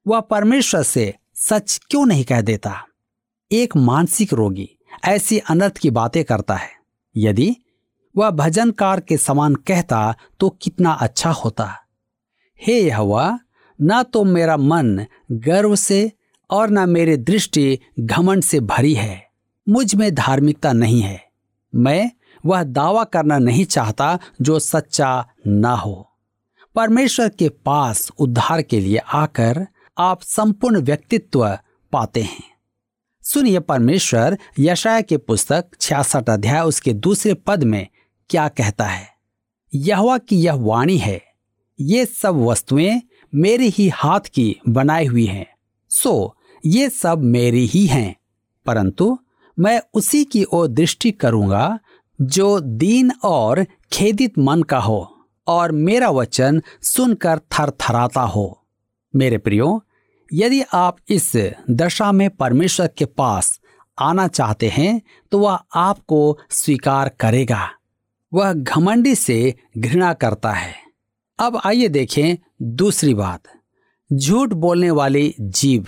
वह 0.08 0.20
परमेश्वर 0.20 0.84
से 0.84 1.14
सच 1.36 1.82
क्यों 1.90 2.06
नहीं 2.06 2.24
कह 2.24 2.42
देता? 2.42 2.86
एक 3.52 3.76
मानसिक 3.76 4.34
रोगी 4.34 4.70
ऐसी 5.06 5.40
अनर्थ 5.40 5.78
की 5.78 5.92
बातें 5.92 6.24
करता 6.24 6.56
है। 6.56 6.70
यदि 7.18 7.56
वह 8.18 8.30
भजनकार 8.30 9.00
के 9.00 9.18
समान 9.18 9.56
कहता 9.56 10.16
तो 10.40 10.50
कितना 10.50 10.92
अच्छा 10.92 11.32
होता। 11.32 11.76
हे 12.68 12.90
हवा 12.90 13.40
न 13.82 14.04
तो 14.04 14.24
मेरा 14.24 14.58
मन 14.58 15.06
गर्व 15.32 15.76
से 15.76 16.12
और 16.50 16.70
न 16.70 16.90
मेरी 16.90 17.18
दृष्टि 17.18 17.80
घमंड 18.00 18.44
से 18.44 18.60
भरी 18.60 18.94
है। 18.94 19.30
मुझमें 19.70 20.16
धार्मिकता 20.16 20.74
नहीं 20.74 21.02
है। 21.02 21.26
मैं 21.76 22.12
वह 22.46 22.64
दावा 22.64 23.04
करना 23.04 23.38
नहीं 23.38 23.66
चाहता 23.66 24.18
जो 24.42 24.60
सच्चा 24.60 25.28
ना 25.48 25.74
हो। 25.74 26.12
परमेश्वर 26.76 27.30
के 27.30 27.50
पास 27.50 28.12
उद्धार 28.20 28.62
के 28.62 28.80
लिए 28.80 28.98
आकर 28.98 29.66
आप 29.98 30.22
संपूर्ण 30.22 30.82
व्यक्तित्व 30.82 31.48
पाते 31.92 32.22
हैं। 32.22 32.44
सुनिए 33.24 33.60
परमेश्वर 33.60 34.38
यशाया 34.60 35.02
के 35.02 35.18
पुस्तक 35.18 35.66
छियासठ 35.82 36.30
अध्याय, 36.30 36.62
उसके 36.62 36.94
दूसरे 36.94 37.34
पद 37.34 37.64
में 37.64 37.88
क्या 38.30 38.48
कहता 38.48 38.86
है? 38.86 39.08
यहवा 39.74 40.18
की 40.18 40.36
यह 40.36 40.54
वाणी 40.54 40.98
है, 40.98 41.22
ये 41.80 42.06
सब 42.06 42.36
वस्तुएँ 42.36 43.02
मेरे 43.36 43.66
ही 43.66 43.88
हाथ 43.90 44.20
की 44.20 44.56
बनाई 44.70 45.06
हुई 45.06 45.26
हैं, 45.26 45.48
सो 45.90 46.36
ये 46.66 46.90
सब 46.90 47.22
मेरी 47.24 47.66
ही 47.66 47.86
हैं, 47.86 48.16
परंतु 48.66 49.18
मैं 49.60 49.82
उसी 49.94 50.24
की 50.24 50.44
ओर 50.44 50.68
दृष्टि 50.68 51.12
करूँगा 51.12 51.80
जो 52.22 52.60
दीन 52.60 53.12
और 53.24 53.66
खेदित 53.94 54.38
मन 54.40 54.64
का 54.64 54.80
हो 54.80 55.28
और 55.48 55.72
मेरा 55.72 56.10
वचन 56.10 56.62
सुनकर 56.82 57.40
थर 57.40 57.70
थराता 57.72 58.22
हो। 58.22 58.62
मेरे 59.14 59.38
प्रियो, 59.38 59.84
यदि 60.34 60.62
आप 60.74 60.98
इस 61.10 61.32
दशा 61.70 62.12
में 62.12 62.30
परमेश्वर 62.30 62.88
के 62.88 63.06
पास 63.06 63.60
आना 64.00 64.28
चाहते 64.28 64.70
हैं 64.70 65.02
तो 65.32 65.40
वह 65.40 65.60
आपको 65.76 66.38
स्वीकार 66.50 67.10
करेगा। 67.10 67.70
वह 68.34 68.54
घमंडी 68.54 69.16
से 69.16 69.54
घृणा 69.78 70.14
करता 70.14 70.52
है। 70.52 70.74
अब 71.40 71.60
आइए 71.66 71.88
देखें 71.88 72.36
दूसरी 72.76 73.14
बात, 73.14 73.42
झूठ 74.14 74.50
बोलने 74.50 74.92
वाली 74.92 75.34
जीव 75.40 75.88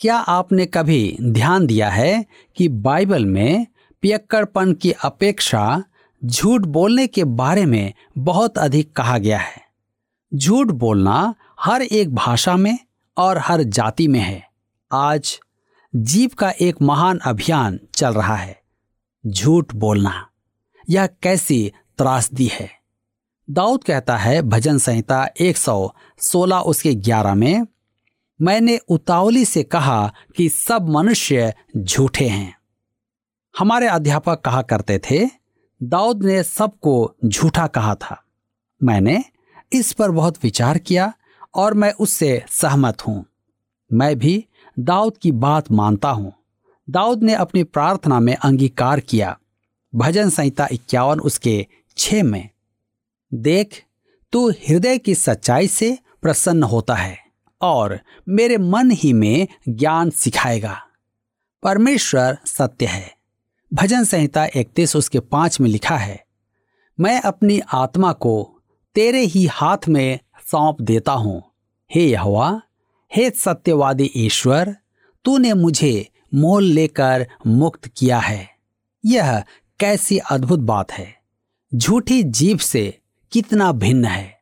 क्या 0.00 0.16
आपने 0.16 0.66
कभी 0.66 1.16
ध्यान 1.22 1.66
दिया 1.66 1.88
है 1.90 2.24
कि 2.56 2.68
बाइबल 2.68 3.24
में 3.24 3.66
पियक्कड़पन 4.02 4.72
की 4.72 4.92
अपेक्षा 4.92 5.84
झूठ 6.24 6.60
बोलने 6.60 7.06
के 7.06 7.24
बारे 7.24 7.66
में 7.66 7.92
बहुत 8.18 8.58
अधिक 8.58 8.92
कहा 8.92 9.18
गया 9.18 9.38
है। 9.38 9.62
झूठ 10.34 10.66
बोलना 10.66 11.34
हर 11.60 11.82
एक 11.82 12.14
भाषा 12.14 12.56
में 12.56 12.78
और 13.16 13.38
हर 13.38 13.62
जाति 13.62 14.08
में 14.08 14.20
है। 14.20 14.48
आज 14.92 15.40
जीव 15.96 16.30
का 16.38 16.50
एक 16.50 16.82
महान 16.82 17.18
अभियान 17.18 17.80
चल 17.94 18.10
रहा 18.10 18.36
है। 18.36 18.60
झूठ 19.26 19.74
बोलना, 19.74 20.28
यह 20.90 21.06
कैसी 21.06 21.72
त्रासदी 21.98 22.46
है? 22.46 22.70
दाऊद 23.50 23.84
कहता 23.84 24.16
है, 24.16 24.42
भजन 24.42 24.78
संहिता 24.78 25.28
116 25.40 26.58
उसके 26.58 26.94
11 26.94 27.34
में, 27.34 27.66
मैंने 28.40 28.78
उतावली 28.88 29.44
से 29.44 29.62
कहा 29.62 30.12
कि 30.36 30.48
सब 30.48 30.88
मनुष्य 30.88 31.54
झूठे 31.76 32.28
हैं। 32.28 32.61
हमारे 33.58 33.86
अध्यापक 33.86 34.40
कहा 34.40 34.62
करते 34.62 34.98
थे, 34.98 35.30
दाऊद 35.82 36.22
ने 36.22 36.42
सबको 36.42 37.14
झूठा 37.24 37.66
कहा 37.66 37.94
था। 37.94 38.22
मैंने 38.82 39.24
इस 39.72 39.92
पर 39.92 40.10
बहुत 40.10 40.44
विचार 40.44 40.78
किया 40.78 41.12
और 41.54 41.74
मैं 41.74 41.92
उससे 41.92 42.44
सहमत 42.50 43.06
हूँ। 43.06 43.24
मैं 43.92 44.18
भी 44.18 44.46
दाऊद 44.78 45.16
की 45.16 45.32
बात 45.32 45.72
मानता 45.72 46.10
हूँ। 46.10 46.32
दाऊद 46.90 47.22
ने 47.22 47.34
अपनी 47.34 47.64
प्रार्थना 47.64 48.20
में 48.20 48.36
अंगीकार 48.36 49.00
किया। 49.00 49.38
भजन 49.94 50.30
संहिता 50.30 50.68
इक्यावन 50.72 51.20
उसके 51.20 51.66
छ 51.96 52.14
में, 52.14 52.48
देख, 53.34 53.84
तू 54.32 54.50
हृदय 54.50 54.98
की 54.98 55.14
सच्चाई 55.14 55.68
से 55.68 55.98
प्रसन्न 56.22 56.62
होता 56.62 56.94
है 56.94 57.18
और 57.60 58.00
मेरे 58.28 58.58
मन 58.58 58.90
ही 58.90 59.12
में 59.12 59.48
ज्ञान 59.68 60.10
सिखाएगा। 60.10 60.86
परमेश्वर 61.62 62.38
सत्य 62.46 62.86
है। 62.86 63.21
भजन 63.72 64.04
संहिता 64.04 64.44
इकतीस 64.46 64.94
उसके 64.96 65.20
पाँच 65.20 65.60
में 65.60 65.68
लिखा 65.70 65.96
है, 65.96 66.24
मैं 66.98 67.20
अपनी 67.20 67.60
आत्मा 67.74 68.12
को 68.12 68.62
तेरे 68.96 69.20
ही 69.20 69.44
हाथ 69.46 69.88
में 69.88 70.18
सौंप 70.46 70.80
देता 70.80 71.12
हूँ। 71.12 71.42
हे 71.90 72.02
यहोवा, 72.02 72.60
हे 73.10 73.30
सत्यवादी 73.30 74.10
ईश्वर, 74.16 74.74
तूने 75.24 75.54
मुझे 75.54 76.08
मोल 76.34 76.64
लेकर 76.64 77.26
मुक्त 77.46 77.88
किया 77.88 78.18
है। 78.18 78.48
यह 79.04 79.42
कैसी 79.80 80.18
अद्भुत 80.20 80.60
बात 80.60 80.92
है, 80.92 81.14
झूठी 81.72 82.22
जीभ 82.22 82.58
से 82.58 82.98
कितना 83.32 83.72
भिन्न 83.72 84.04
है। 84.04 84.38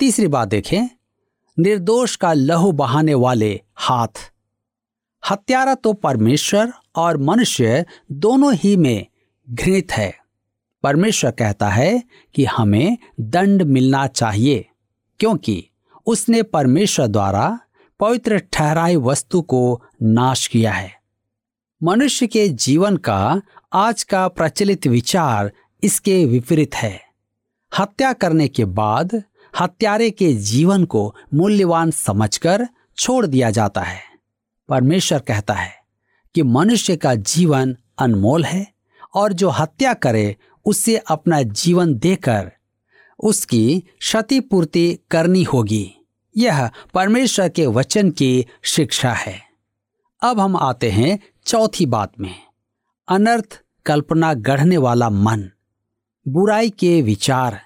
तीसरी 0.00 0.28
बात 0.28 0.48
देखें, 0.48 0.88
निर्दोष 1.58 2.16
का 2.16 2.32
लहू 2.32 2.72
बहाने 2.74 3.14
वाले 3.16 3.60
हाथ। 3.76 4.30
हत्यारा 5.22 5.74
तो 5.74 5.92
परमेश्वर 5.92 6.72
और 6.96 7.16
मनुष्य 7.16 7.84
दोनों 8.12 8.54
ही 8.54 8.76
में 8.76 9.06
घृणित 9.50 9.92
है। 9.92 10.12
परमेश्वर 10.82 11.30
कहता 11.30 11.68
है 11.68 12.02
कि 12.34 12.44
हमें 12.44 12.98
दंड 13.20 13.62
मिलना 13.62 14.06
चाहिए, 14.06 14.66
क्योंकि 15.20 15.68
उसने 16.06 16.42
परमेश्वर 16.42 17.06
द्वारा 17.06 17.58
पवित्र 18.00 18.38
ठहराई 18.52 18.96
वस्तु 18.96 19.42
को 19.42 19.82
नाश 20.02 20.46
किया 20.46 20.72
है। 20.72 20.92
मनुष्य 21.82 22.26
के 22.26 22.48
जीवन 22.48 22.96
का 22.96 23.42
आज 23.72 24.02
का 24.02 24.28
प्रचलित 24.28 24.86
विचार 24.86 25.52
इसके 25.82 26.24
विपरीत 26.24 26.74
है। 26.74 27.00
हत्या 27.78 28.12
करने 28.12 28.48
के 28.48 28.64
बाद 28.64 29.22
हत्यारे 29.60 30.10
के 30.10 30.32
जीवन 30.34 30.84
को 30.84 31.14
मूल्यवान 31.34 31.90
समझकर 31.90 32.66
छोड़ 32.96 33.26
दिया 33.26 33.50
जाता 33.50 33.80
है। 33.80 34.00
परमेश्वर 34.68 35.18
कहता 35.18 35.54
है 35.54 35.83
कि 36.34 36.42
मनुष्य 36.42 36.96
का 36.96 37.14
जीवन 37.14 37.76
अनमोल 37.98 38.44
है 38.44 38.72
और 39.14 39.32
जो 39.32 39.48
हत्या 39.48 39.94
करे 39.94 40.36
उसे 40.64 40.96
अपना 40.96 41.42
जीवन 41.42 41.94
देकर 41.94 42.52
उसकी 43.18 43.84
क्षतिपूर्ति 43.98 44.98
करनी 45.10 45.42
होगी। 45.42 45.94
यह 46.36 46.70
परमेश्वर 46.94 47.48
के 47.48 47.66
वचन 47.66 48.10
की 48.10 48.46
शिक्षा 48.62 49.12
है। 49.12 49.42
अब 50.22 50.40
हम 50.40 50.56
आते 50.56 50.90
हैं 50.90 51.18
चौथी 51.46 51.86
बात 51.86 52.12
में। 52.20 52.34
अनर्थ 53.08 53.62
कल्पना 53.86 54.34
गढ़ने 54.34 54.76
वाला 54.76 55.10
मन। 55.10 55.50
बुराई 56.28 56.70
के 56.70 57.02
विचार। 57.02 57.60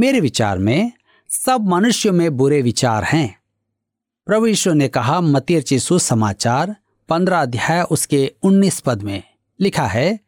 मेरे 0.00 0.20
विचार 0.20 0.58
में 0.58 0.92
सब 1.28 1.68
मनुष्यों 1.68 2.12
में 2.12 2.36
बुरे 2.36 2.62
विचार 2.62 3.04
हैं। 3.04 3.40
प्रभु 4.26 4.46
यीशु 4.46 4.72
ने 4.72 4.88
कहा 4.88 5.20
मतीर 5.20 5.62
चिशु 5.62 5.98
समाचार 5.98 6.76
पंद्रह 7.08 7.42
अध्याय 7.42 7.82
उसके 7.82 8.34
उन्नीस 8.42 8.80
पद 8.80 9.02
में 9.02 9.22
लिखा 9.60 9.86
है, 9.86 10.20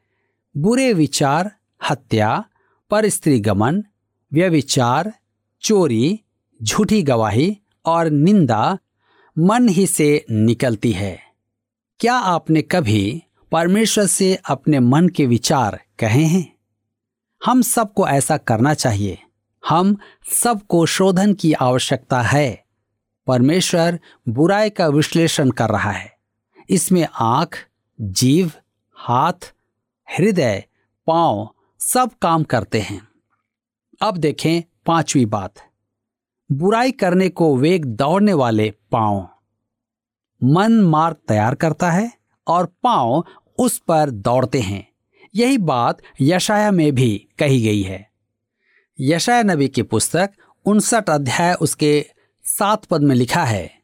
बुरे 0.57 0.93
विचार, 0.93 1.57
हत्या 1.91 2.45
पर 2.91 3.09
स्त्री 3.09 3.41
गमन, 3.41 3.85
व्यविचार, 4.33 5.15
चोरी, 5.63 6.21
झूठी 6.63 7.03
गवाही 7.03 7.59
और 7.85 8.07
निंदा 8.11 8.79
मन 9.39 9.69
ही 9.69 9.87
से 9.87 10.27
निकलती 10.31 10.93
है। 10.93 11.21
क्या 12.01 12.15
आपने 12.15 12.63
कभी 12.63 13.23
परमेश्वर 13.53 14.07
से 14.07 14.39
अपने 14.49 14.81
मन 14.81 15.09
के 15.09 15.27
विचार 15.27 15.81
कहे 15.99 16.25
हैं? 16.25 16.57
हम 17.45 17.63
सबको 17.63 18.09
ऐसा 18.09 18.37
करना 18.37 18.75
चाहिए। 18.75 19.19
हम 19.69 19.97
सबको 20.33 20.87
शोधन 20.87 21.35
की 21.35 21.53
आवश्यकता 21.53 22.23
है। 22.23 22.65
परमेश्वर 23.27 24.01
बुराई 24.29 24.71
का 24.71 24.89
विश्लेषण 24.89 25.51
कर 25.51 25.69
रहा 25.69 25.91
है। 25.91 26.14
इसमें 26.71 27.09
आँख, 27.21 27.67
जीव, 28.01 28.53
हाथ, 28.95 29.55
हृदय, 30.19 30.65
पाँव 31.07 31.55
सब 31.81 32.11
काम 32.23 32.45
करते 32.45 32.81
हैं। 32.81 33.09
अब 34.03 34.17
देखें 34.17 34.63
पांचवी 34.87 35.27
बात। 35.27 35.55
बुराई 36.53 36.93
करने 36.93 37.29
को 37.29 37.57
वेग 37.57 37.85
दौड़ने 37.85 38.33
वाले 38.33 38.71
पाँव। 38.93 39.29
मन 40.43 40.73
मार्ग 40.73 41.17
तैयार 41.29 41.55
करता 41.55 41.91
है 41.91 42.13
और 42.47 42.67
पाँव 42.83 43.25
उस 43.59 43.79
पर 43.79 44.11
दौड़ते 44.11 44.61
हैं। 44.61 44.89
यही 45.35 45.59
बात 45.59 45.99
यशाया 46.21 46.71
में 46.71 46.95
भी 46.95 47.29
कही 47.39 47.63
गई 47.63 47.83
है। 47.83 48.11
यशाया 49.01 49.43
नबी 49.43 49.69
की 49.69 49.83
पुस्तक 49.83 50.31
उनसठ 50.67 51.11
अध्याय 51.11 51.55
उसके 51.55 52.07
सात 52.45 52.85
पद 52.85 53.01
में 53.01 53.15
लिखा 53.15 53.45
है, 53.45 53.83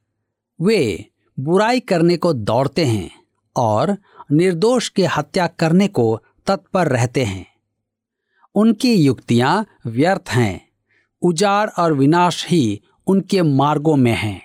वे 0.60 1.09
बुराई 1.44 1.80
करने 1.80 2.16
को 2.16 2.32
दौड़ते 2.32 2.84
हैं 2.84 3.10
और 3.56 3.96
निर्दोष 4.32 4.88
के 4.88 5.06
हत्या 5.06 5.46
करने 5.46 5.88
को 5.88 6.20
तत्पर 6.46 6.88
रहते 6.88 7.24
हैं। 7.24 7.46
उनकी 8.54 8.94
युक्तियाँ 8.94 9.66
व्यर्थ 9.86 10.30
हैं, 10.30 10.68
उजाड़ 11.22 11.68
और 11.70 11.92
विनाश 11.92 12.46
ही 12.48 12.80
उनके 13.06 13.42
मार्गों 13.42 13.96
में 13.96 14.14
हैं। 14.14 14.40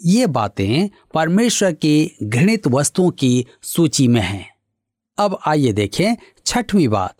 ये 0.00 0.26
बातें 0.26 0.88
परमेश्वर 1.14 1.72
की 1.72 2.16
घृणित 2.22 2.66
वस्तुओं 2.66 3.10
की 3.10 3.46
सूची 3.62 4.08
में 4.08 4.20
हैं। 4.20 4.48
अब 5.18 5.38
आइए 5.46 5.72
देखें 5.72 6.14
छठवीं 6.46 6.88
बात, 6.88 7.16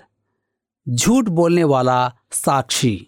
झूठ 0.89 1.25
बोलने 1.25 1.65
वाला 1.65 2.15
साक्षी। 2.33 3.07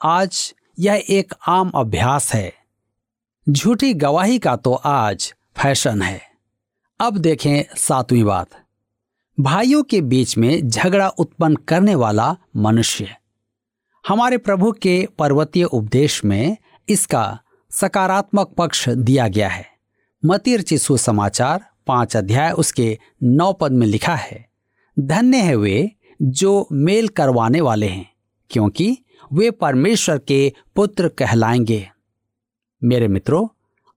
आज 0.00 0.54
यह 0.78 1.04
एक 1.10 1.34
आम 1.48 1.70
अभ्यास 1.70 2.32
है। 2.34 2.59
झूठी 3.46 3.92
गवाही 3.94 4.38
का 4.38 4.54
तो 4.56 4.72
आज 4.74 5.34
फ़ैशन 5.56 6.02
है। 6.02 6.20
अब 7.00 7.16
देखें 7.18 7.62
सातवीं 7.76 8.24
बात। 8.24 8.48
भाइयों 9.38 9.82
के 9.82 10.00
बीच 10.00 10.36
में 10.38 10.68
झगड़ा 10.68 11.08
उत्पन्न 11.08 11.56
करने 11.68 11.94
वाला 11.94 12.36
मनुष्य। 12.56 13.16
हमारे 14.04 14.38
प्रभु 14.38 14.72
के 14.72 15.06
पर्वतीय 15.18 15.64
उपदेश 15.64 16.24
में 16.24 16.56
इसका 16.88 17.38
सकारात्मक 17.70 18.54
पक्ष 18.58 18.88
दिया 18.88 19.28
गया 19.28 19.48
है। 19.48 19.66
मतिर 20.22 20.62
चिशु 20.62 20.96
समाचार, 20.96 21.64
पाँच 21.86 22.16
अध्याय 22.16 22.50
उसके 22.52 22.98
नौ 23.22 23.52
पद 23.52 23.72
में 23.72 23.86
लिखा 23.86 24.14
है, 24.14 24.44
धन्य 24.96 25.36
है 25.36 25.56
वे 25.56 25.90
जो 26.22 26.68
मेल 26.72 27.08
करवाने 27.08 27.60
वाले 27.60 27.86
हैं, 27.86 28.10
क्योंकि 28.50 28.96
वे 29.32 29.50
परमेश्वर 29.50 30.18
के 30.18 30.52
पुत्र 30.76 31.08
कहलाएँगे। 31.08 31.88
मेरे 32.84 33.08
मित्रों, 33.08 33.48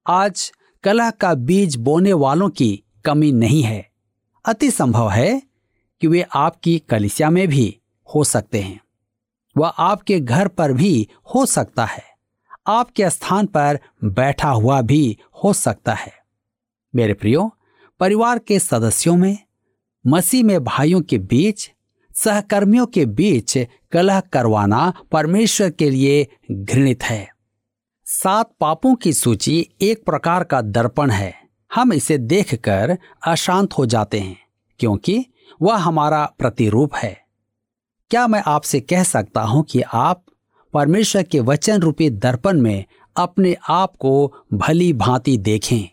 आज 0.07 0.51
कला 0.83 1.11
का 1.11 1.33
बीज 1.33 1.75
बोने 1.75 2.13
वालों 2.13 2.49
की 2.49 2.83
कमी 3.05 3.31
नहीं 3.31 3.63
है। 3.63 3.89
अति 4.45 4.71
संभव 4.71 5.09
है 5.09 5.41
कि 6.01 6.07
वे 6.07 6.25
आपकी 6.35 6.79
कलिसिया 6.79 7.29
में 7.29 7.47
भी 7.47 7.79
हो 8.15 8.23
सकते 8.23 8.59
हैं। 8.59 8.79
वह 9.57 9.67
आपके 9.67 10.19
घर 10.19 10.47
पर 10.47 10.73
भी 10.73 11.07
हो 11.35 11.45
सकता 11.45 11.85
है। 11.85 12.03
आपके 12.67 13.09
स्थान 13.09 13.45
पर 13.45 13.79
बैठा 14.03 14.49
हुआ 14.49 14.81
भी 14.81 15.17
हो 15.43 15.53
सकता 15.53 15.93
है। 15.93 16.13
मेरे 16.95 17.13
प्रियो, 17.13 17.55
परिवार 17.99 18.39
के 18.39 18.59
सदस्यों 18.59 19.15
में, 19.15 19.37
मसीह 20.07 20.43
में 20.43 20.63
भाइयों 20.63 21.01
के 21.01 21.17
बीच, 21.17 21.71
सहकर्मियों 22.15 22.85
के 22.85 23.05
बीच 23.05 23.57
कलह 23.91 24.19
करवाना 24.19 24.93
परमेश्वर 25.11 25.69
के 25.69 25.89
लिए 25.89 26.27
घृणित 26.51 27.03
है। 27.03 27.32
सात 28.13 28.51
पापों 28.59 28.95
की 28.95 29.13
सूची 29.13 29.69
एक 29.81 30.03
प्रकार 30.05 30.43
का 30.43 30.61
दर्पण 30.61 31.11
है। 31.11 31.33
हम 31.75 31.93
इसे 31.93 32.17
देखकर 32.17 32.97
अशांत 33.27 33.73
हो 33.73 33.85
जाते 33.85 34.19
हैं, 34.19 34.37
क्योंकि 34.79 35.25
वह 35.61 35.75
हमारा 35.75 36.25
प्रतिरूप 36.39 36.95
है। 36.95 37.25
क्या 38.11 38.27
मैं 38.27 38.43
आपसे 38.47 38.79
कह 38.79 39.03
सकता 39.03 39.41
हूँ 39.41 39.63
कि 39.63 39.81
आप 39.81 40.23
परमेश्वर 40.73 41.23
के 41.23 41.39
वचन 41.39 41.81
रूपी 41.81 42.09
दर्पण 42.09 42.61
में 42.61 42.85
अपने 43.17 43.55
आप 43.69 43.95
को 43.95 44.33
भली 44.53 44.93
भांति 44.93 45.37
देखें। 45.37 45.89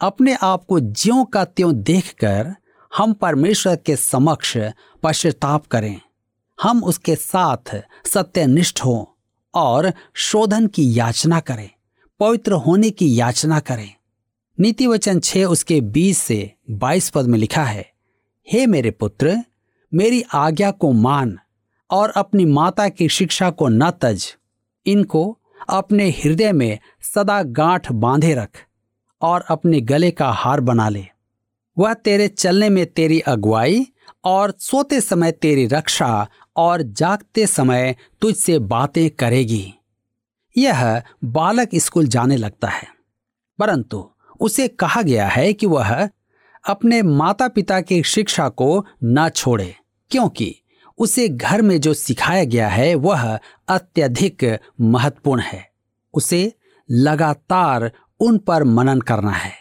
अपने 0.00 0.34
आप 0.34 0.64
को 0.64 0.80
ज्यो 0.80 1.24
का 1.24 1.44
त्यों 1.44 1.74
देखकर 1.74 2.54
हम 2.96 3.12
परमेश्वर 3.12 3.76
के 3.76 3.96
समक्ष 3.96 4.56
पश्चाताप 5.02 5.66
करें। 5.66 6.00
हम 6.58 6.84
उसके 6.84 7.16
साथ 7.16 7.82
सत्यनिष्ठ 8.06 8.84
हों। 8.84 9.04
और 9.56 9.92
शोधन 10.14 10.66
की 10.66 10.98
याचना 10.98 11.40
करें, 11.40 11.68
पवित्र 12.20 12.52
होने 12.52 12.90
की 12.90 13.14
याचना 13.20 13.60
करें। 13.60 13.90
नीति 14.58 14.86
वचन 14.86 15.20
छह 15.20 15.44
उसके 15.44 15.80
बीस 15.80 16.18
से 16.18 16.52
बाईस 16.70 17.08
पद 17.10 17.26
में 17.26 17.38
लिखा 17.38 17.64
है, 17.64 17.86
हे 18.46 18.66
मेरे 18.66 18.90
पुत्र, 18.90 19.36
मेरी 19.92 20.22
आज्ञा 20.34 20.70
को 20.70 20.92
मान 20.92 21.38
और 21.90 22.10
अपनी 22.10 22.44
माता 22.44 22.88
की 22.88 23.08
शिक्षा 23.08 23.50
को 23.50 23.68
न 23.68 23.90
तज। 23.90 24.26
इनको 24.86 25.38
अपने 25.68 26.08
हृदय 26.10 26.52
में 26.52 26.78
सदा 27.14 27.42
गांठ 27.42 27.92
बांधे 27.92 28.34
रख 28.34 28.64
और 29.22 29.44
अपने 29.48 29.80
गले 29.80 30.10
का 30.10 30.30
हार 30.30 30.60
बना 30.60 30.88
ले। 30.88 31.04
वह 31.78 31.94
तेरे 31.94 32.28
चलने 32.28 32.68
में 32.68 32.84
तेरी 32.86 33.20
अगुवाई 33.20 33.86
और 34.24 34.54
सोते 34.58 35.00
समय 35.00 35.32
तेरी 35.32 35.66
रक्षा 35.66 36.26
और 36.56 36.82
जागते 36.82 37.46
समय 37.46 37.96
तुझसे 38.20 38.58
बातें 38.58 39.10
करेगी। 39.10 39.74
यह 40.56 41.02
बालक 41.24 41.68
स्कूल 41.74 42.06
जाने 42.06 42.36
लगता 42.36 42.68
है। 42.68 42.88
परंतु 43.58 44.10
उसे 44.40 44.68
कहा 44.68 45.02
गया 45.02 45.28
है 45.28 45.52
कि 45.52 45.66
वह 45.66 46.08
अपने 46.68 47.02
माता 47.02 47.48
पिता 47.48 47.80
की 47.80 48.02
शिक्षा 48.02 48.48
को 48.48 48.86
न 49.04 49.28
छोड़े, 49.28 49.74
क्योंकि 50.10 50.62
उसे 50.98 51.28
घर 51.28 51.62
में 51.62 51.80
जो 51.80 51.94
सिखाया 51.94 52.44
गया 52.44 52.68
है 52.68 52.94
वह 52.94 53.38
अत्यधिक 53.68 54.58
महत्वपूर्ण 54.80 55.40
है। 55.40 55.70
उसे 56.14 56.52
लगातार 56.90 57.92
उन 58.20 58.38
पर 58.38 58.64
मनन 58.64 59.00
करना 59.00 59.30
है। 59.30 59.52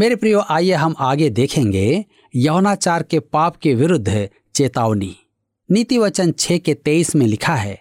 मेरे 0.00 0.16
प्रियो, 0.16 0.40
आइए 0.40 0.72
हम 0.72 0.94
आगे 0.98 1.30
देखेंगे 1.30 2.04
यौनाचार 2.36 3.02
के 3.02 3.20
पाप 3.20 3.56
के 3.56 3.74
विरुद्ध 3.74 4.28
चेतावनी। 4.54 5.16
नीति 5.70 5.98
वचन 5.98 6.32
छह 6.32 6.58
के 6.58 6.74
तेईस 6.74 7.14
में 7.16 7.26
लिखा 7.26 7.54
है, 7.54 7.78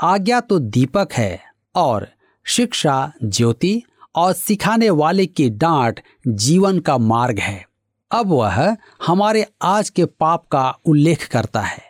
आज्ञा 0.00 0.40
तो 0.40 0.58
दीपक 0.58 1.12
है 1.12 1.40
और 1.74 2.08
शिक्षा, 2.46 3.12
ज्योति 3.24 3.82
और 4.14 4.32
सिखाने 4.32 4.90
वाले 4.90 5.26
की 5.26 5.48
डांट 5.50 6.00
जीवन 6.28 6.78
का 6.78 6.98
मार्ग 6.98 7.38
है। 7.38 7.66
अब 8.10 8.26
वह 8.26 8.76
हमारे 9.06 9.46
आज 9.62 9.90
के 9.90 10.04
पाप 10.04 10.46
का 10.46 10.68
उल्लेख 10.84 11.26
करता 11.28 11.60
है। 11.60 11.82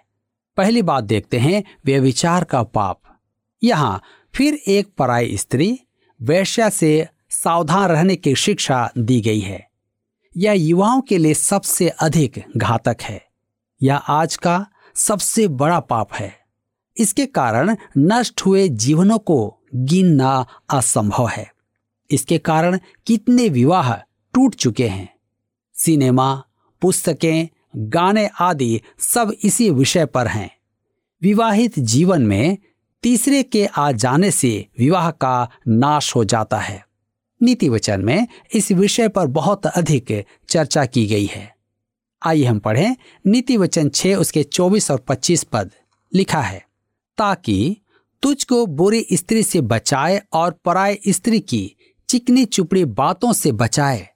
पहली 0.56 0.82
बात 0.82 1.04
देखते 1.04 1.38
हैं 1.38 1.62
व्यविचार 1.84 2.44
का 2.44 2.62
पाप। 2.62 3.00
यहाँ 3.62 4.00
फिर 4.34 4.54
एक 4.54 4.88
पराई 4.98 5.36
स्त्री 5.36 5.78
वैश्या 6.20 6.68
से 6.68 7.08
सावधान 7.30 7.88
रहने 7.90 8.16
की 8.16 8.34
शिक्षा 8.34 8.90
दी 8.98 9.20
गई 9.20 9.40
है। 9.40 9.66
यह 10.36 10.52
युवाओं 10.52 11.00
के 11.00 11.18
लिए 11.18 11.34
सबसे 11.34 11.88
अधिक 11.88 12.42
घातक 12.56 12.96
है। 13.02 13.24
यह 13.82 13.96
आज 13.96 14.36
का 14.36 14.66
सबसे 14.94 15.48
बड़ा 15.48 15.80
पाप 15.80 16.14
है। 16.14 16.38
इसके 16.96 17.26
कारण 17.26 17.76
नष्ट 17.98 18.40
हुए 18.40 18.68
जीवनों 18.68 19.18
को 19.18 19.60
गिनना 19.74 20.46
असंभव 20.70 21.28
है। 21.28 21.52
इसके 22.10 22.38
कारण 22.38 22.78
कितने 23.06 23.48
विवाह 23.48 23.94
टूट 24.34 24.54
चुके 24.54 24.88
हैं। 24.88 25.14
सिनेमा, 25.74 26.44
पुस्तकें, 26.80 27.48
गाने 27.76 28.30
आदि 28.40 28.80
सब 28.98 29.32
इसी 29.44 29.70
विषय 29.70 30.06
पर 30.06 30.26
हैं। 30.26 30.56
विवाहित 31.22 31.78
जीवन 31.78 32.22
में 32.22 32.58
तीसरे 33.02 33.42
के 33.42 33.66
आ 33.66 33.92
जाने 33.92 34.30
से 34.30 34.66
विवाह 34.78 35.10
का 35.10 35.50
नाश 35.68 36.16
हो 36.16 36.24
जाता 36.24 36.58
है। 36.58 36.86
नीति 37.42 37.68
वचन 37.68 38.00
में 38.00 38.28
इस 38.54 38.72
विषय 38.72 39.08
पर 39.08 39.26
बहुत 39.26 39.66
अधिक 39.66 40.24
चर्चा 40.48 40.86
की 40.86 41.06
गई 41.06 41.26
है। 41.26 41.53
आइए 42.24 42.44
हम 42.44 42.58
पढ़ें 42.58 42.96
नीति 43.26 43.56
वचन 43.56 43.88
छह, 43.88 44.14
उसके 44.14 44.42
चौबीस 44.42 44.90
और 44.90 44.98
पच्चीस 44.98 45.44
पद। 45.44 45.70
लिखा 46.14 46.40
है, 46.40 46.66
ताकि 47.18 47.76
तुझको 48.22 48.66
बुरी 48.66 49.06
स्त्री 49.12 49.42
से 49.42 49.60
बचाए 49.60 50.22
और 50.32 50.50
पराय 50.64 50.98
स्त्री 51.08 51.40
की 51.40 51.76
चिकनी 52.08 52.44
चुपड़ी 52.44 52.84
बातों 52.84 53.32
से 53.32 53.52
बचाए। 53.52 54.08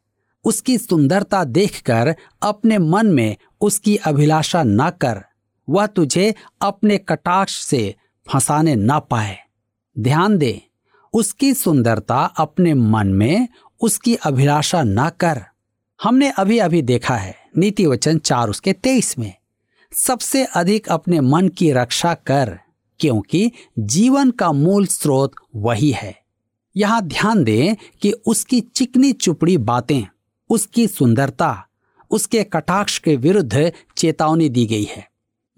उसकी 0.45 0.79
सुंदरता 0.79 1.45
देखकर 1.45 2.15
अपने 2.43 2.79
मन 2.79 3.07
में 3.07 3.37
उसकी 3.61 3.97
अभिलाषा 3.97 4.63
न 4.63 4.91
कर। 4.91 5.25
वह 5.69 5.87
तुझे 5.87 6.35
अपने 6.61 6.99
कटाक्ष 6.99 7.61
से 7.61 7.95
फंसाने 8.33 8.77
न 8.77 9.01
पाए। 9.01 9.39
ध्यान 9.99 10.39
दे, 10.39 10.63
उसकी 11.13 11.55
सुंदरता 11.55 12.25
अपने 12.25 12.75
मन 12.75 13.07
में 13.07 13.49
उसकी 13.81 14.15
अभिलाषा 14.15 14.83
न 14.83 15.09
कर। 15.11 15.45
हमने 16.03 16.31
अभी 16.31 16.59
अभी 16.59 16.83
देखा 16.83 17.17
है 17.17 17.38
नीति 17.57 17.87
वचन 17.87 18.19
चार 18.19 18.49
उसके 18.49 18.73
तेईस 18.73 19.19
में, 19.19 19.35
सबसे 19.93 20.45
अधिक 20.45 20.89
अपने 20.89 21.21
मन 21.21 21.49
की 21.49 21.73
रक्षा 21.73 22.15
कर, 22.15 22.59
क्योंकि 23.01 23.51
जीवन 23.79 24.31
का 24.31 24.53
मूल 24.53 24.87
स्रोत 24.87 25.35
वही 25.57 25.91
है। 25.91 26.15
यहाँ 26.77 27.03
ध्यान 27.03 27.45
दें 27.45 27.77
कि 28.03 28.13
उसकी 28.27 28.61
चिकनी 28.61 29.13
चुपड़ी 29.13 29.57
बातें, 29.59 30.07
उसकी 30.51 30.87
सुंदरता, 30.87 31.67
उसके 32.11 32.43
कटाक्ष 32.45 32.99
के 32.99 33.17
विरुद्ध 33.17 33.73
चेतावनी 33.97 34.49
दी 34.49 34.67
गई 34.67 34.85
है। 34.85 35.07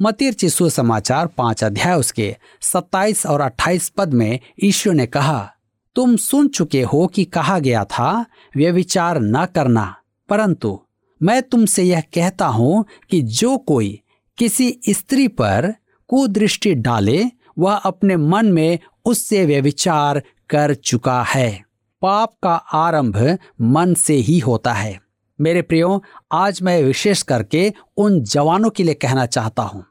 मतिर 0.00 0.33
चिशु 0.33 0.68
समाचार 0.70 1.26
पाँच 1.26 1.64
अध्याय 1.64 1.94
उसके 1.94 2.37
27 2.62 3.26
और 3.26 3.40
28 3.40 3.88
पद 3.88 4.12
में 4.12 4.38
ईश्वर 4.62 4.94
ने 4.94 5.07
कहा, 5.07 5.50
तुम 5.96 6.16
सुन 6.16 6.48
चुके 6.48 6.83
हो 6.83 7.07
कि 7.07 7.24
कहा 7.24 7.59
गया 7.59 7.85
था 7.85 8.26
वे 8.57 8.70
विचार 8.70 9.20
न 9.20 9.46
करना, 9.46 9.94
परंतु 10.29 10.81
मैं 11.22 11.42
तुमसे 11.42 11.83
यह 11.83 12.00
कहता 12.00 12.46
हूँ 12.46 12.85
कि 13.11 13.22
जो 13.22 13.59
कोई 13.59 14.00
किसी 14.38 14.80
स्त्री 14.88 15.28
पर 15.28 15.74
कुदृष्टि 16.09 16.74
डाले 16.74 17.24
वह 17.59 17.74
अपने 17.74 18.16
मन 18.16 18.46
में 18.46 18.78
उससे 19.04 19.46
व्यविचार 19.46 20.22
कर 20.50 20.74
चुका 20.74 21.22
है 21.22 21.64
पाप 22.02 22.33
का 22.42 22.54
आरंभ 22.54 23.38
मन 23.61 23.94
से 23.94 24.14
ही 24.14 24.38
होता 24.38 24.72
है 24.72 25.00
मेरे 25.40 25.62
प्रियो 25.62 26.02
आज 26.33 26.62
मैं 26.62 26.83
विशेष 26.83 27.22
करके 27.22 27.72
उन 27.96 28.20
जवानों 28.20 28.70
के 28.70 28.83
लिए 28.83 28.94
कहना 28.94 29.26
चाहता 29.26 29.62
हूँ 29.62 29.85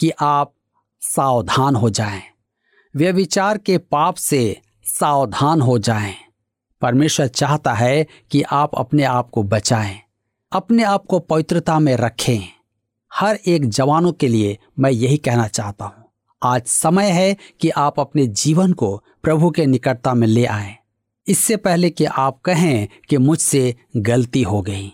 कि 0.00 0.10
आप 0.20 0.52
सावधान 1.00 1.76
हो 1.76 1.90
जाएँ। 1.90 2.22
व्यविचार 2.96 3.58
के 3.58 3.78
पाप 3.78 4.14
से 4.14 4.60
सावधान 4.84 5.60
हो 5.60 5.78
जाएँ। 5.78 6.14
परमेश्वर 6.82 7.26
चाहता 7.26 7.72
है 7.74 8.06
कि 8.30 8.42
आप 8.42 8.70
अपने 8.74 9.02
आप 9.02 9.30
को 9.30 9.42
बचाएँ, 9.42 10.00
अपने 10.52 10.82
आप 10.82 11.06
को 11.06 11.18
पवित्रता 11.18 11.78
में 11.78 11.96
रखें। 11.96 12.40
हर 13.14 13.38
एक 13.46 13.68
जवानों 13.68 14.12
के 14.12 14.28
लिए 14.28 14.58
मैं 14.78 14.90
यही 14.90 15.16
कहना 15.16 15.48
चाहता 15.48 15.84
हूँ। 15.84 16.04
आज 16.42 16.62
समय 16.66 17.10
है 17.10 17.36
कि 17.60 17.70
आप 17.70 18.00
अपने 18.00 18.26
जीवन 18.26 18.72
को 18.72 19.04
प्रभु 19.22 19.50
के 19.50 19.66
निकटता 19.66 20.14
में 20.14 20.26
ले 20.26 20.46
आए। 20.46 20.76
इससे 21.26 21.56
पहले 21.56 21.90
कि 21.90 22.04
आप 22.04 22.40
कहें 22.40 22.88
कि 23.08 23.16
मुझसे 23.16 23.76
गलती 23.96 24.42
हो 24.42 24.62
गई। 24.62 24.92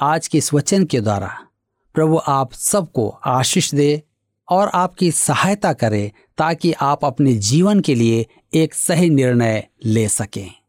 आज 0.00 0.28
के 0.28 0.38
इस 0.38 0.54
वचन 0.54 0.84
के 0.84 1.00
द्वारा 1.00 1.46
प्रभु 1.94 2.20
आप 2.26 2.52
सबको 2.52 3.08
आशीष 3.08 3.74
दे 3.74 4.02
और 4.48 4.68
आपकी 4.68 5.10
सहायता 5.10 5.72
करे 5.72 6.12
ताकि 6.38 6.72
आप 6.72 7.04
अपने 7.04 7.34
जीवन 7.34 7.80
के 7.80 7.94
लिए 7.94 8.26
एक 8.54 8.74
सही 8.74 9.10
निर्णय 9.10 9.68
ले 9.84 10.08
सकें। 10.08 10.59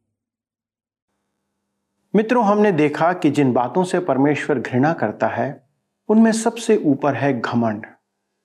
मित्रों, 2.15 2.45
हमने 2.45 2.71
देखा 2.71 3.13
कि 3.13 3.29
जिन 3.29 3.53
बातों 3.53 3.83
से 3.83 3.99
परमेश्वर 3.99 4.59
घृणा 4.59 4.93
करता 4.93 5.27
है, 5.27 5.63
उनमें 6.09 6.31
सबसे 6.31 6.77
ऊपर 6.77 7.13
है 7.13 7.41
घमंड। 7.41 7.85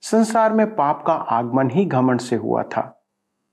संसार 0.00 0.52
में 0.52 0.76
पाप 0.76 1.05
का 1.07 1.12
आगमन 1.12 1.70
ही 1.70 1.85
घमंड 1.85 2.20
से 2.20 2.37
हुआ 2.37 2.62
था। 2.62 3.05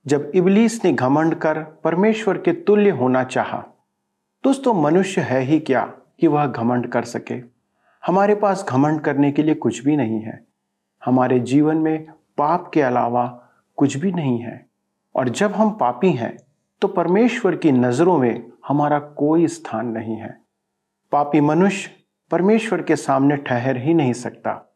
जब 0.07 0.31
इबलीस 0.35 0.85
ने 0.85 0.93
घमंड 0.93 1.35
कर 1.35 1.59
परमेश्वर 1.63 2.37
के 2.37 2.51
तुल्य 2.51 2.89
होना 2.89 3.23
चाहा 3.23 3.65
दोस्तों 4.43 4.73
मनुष्य 4.73 5.21
है 5.21 5.39
ही 5.39 5.59
क्या 5.59 5.93
कि 6.19 6.27
वह 6.27 6.45
घमंड 6.45 6.87
कर 6.87 7.03
सके? 7.03 7.35
हमारे 8.05 8.35
पास 8.35 8.65
घमंड 8.69 9.01
करने 9.01 9.31
के 9.31 9.43
लिए 9.43 9.55
कुछ 9.55 9.85
भी 9.85 9.97
नहीं 9.97 10.21
है। 10.21 10.45
हमारे 11.05 11.39
जीवन 11.39 11.77
में 11.77 12.05
पाप 12.37 12.71
के 12.73 12.81
अलावा 12.81 13.49
कुछ 13.75 13.97
भी 13.97 14.11
नहीं 14.11 14.39
है। 14.39 14.65
और 15.15 15.29
जब 15.29 15.51
हम 15.51 15.71
पापी 15.71 16.11
हैं 16.11 16.37
तो 16.83 16.87
परमेश्वर 16.87 17.55
की 17.55 17.71
नज़रों 17.71 18.17
में 18.17 18.51
हमारा 18.67 18.99
कोई 18.99 19.47
स्थान 19.47 19.87
नहीं 19.87 20.15
है। 20.15 20.41
पापी 21.11 21.41
मनुष्य 21.41 21.91
परमेश्वर 22.31 22.81
के 22.81 22.95
सामने 22.95 23.37
ठहर 23.37 23.77
ही 23.77 23.93
नहीं 23.93 24.13
सकता। 24.13 24.75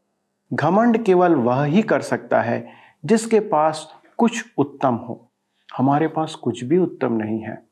घमंड 0.54 1.04
केवल 1.04 1.36
वह 1.36 1.64
ही 1.64 1.82
कर 1.82 2.02
सकता 2.02 2.42
है 2.42 2.68
जिसके 3.06 3.40
पास 3.40 3.96
कुछ 4.18 4.46
उत्तम 4.58 4.96
हो। 4.96 5.32
हमारे 5.78 6.08
पास 6.08 6.36
कुछ 6.36 6.64
भी 6.64 6.78
उत्तम 6.78 7.14
नहीं 7.14 7.40
है। 7.40 7.68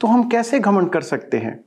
तो 0.00 0.08
हम 0.08 0.28
कैसे 0.28 0.60
घमंड 0.60 0.90
कर 0.90 1.00
सकते 1.00 1.38
हैं? 1.38 1.64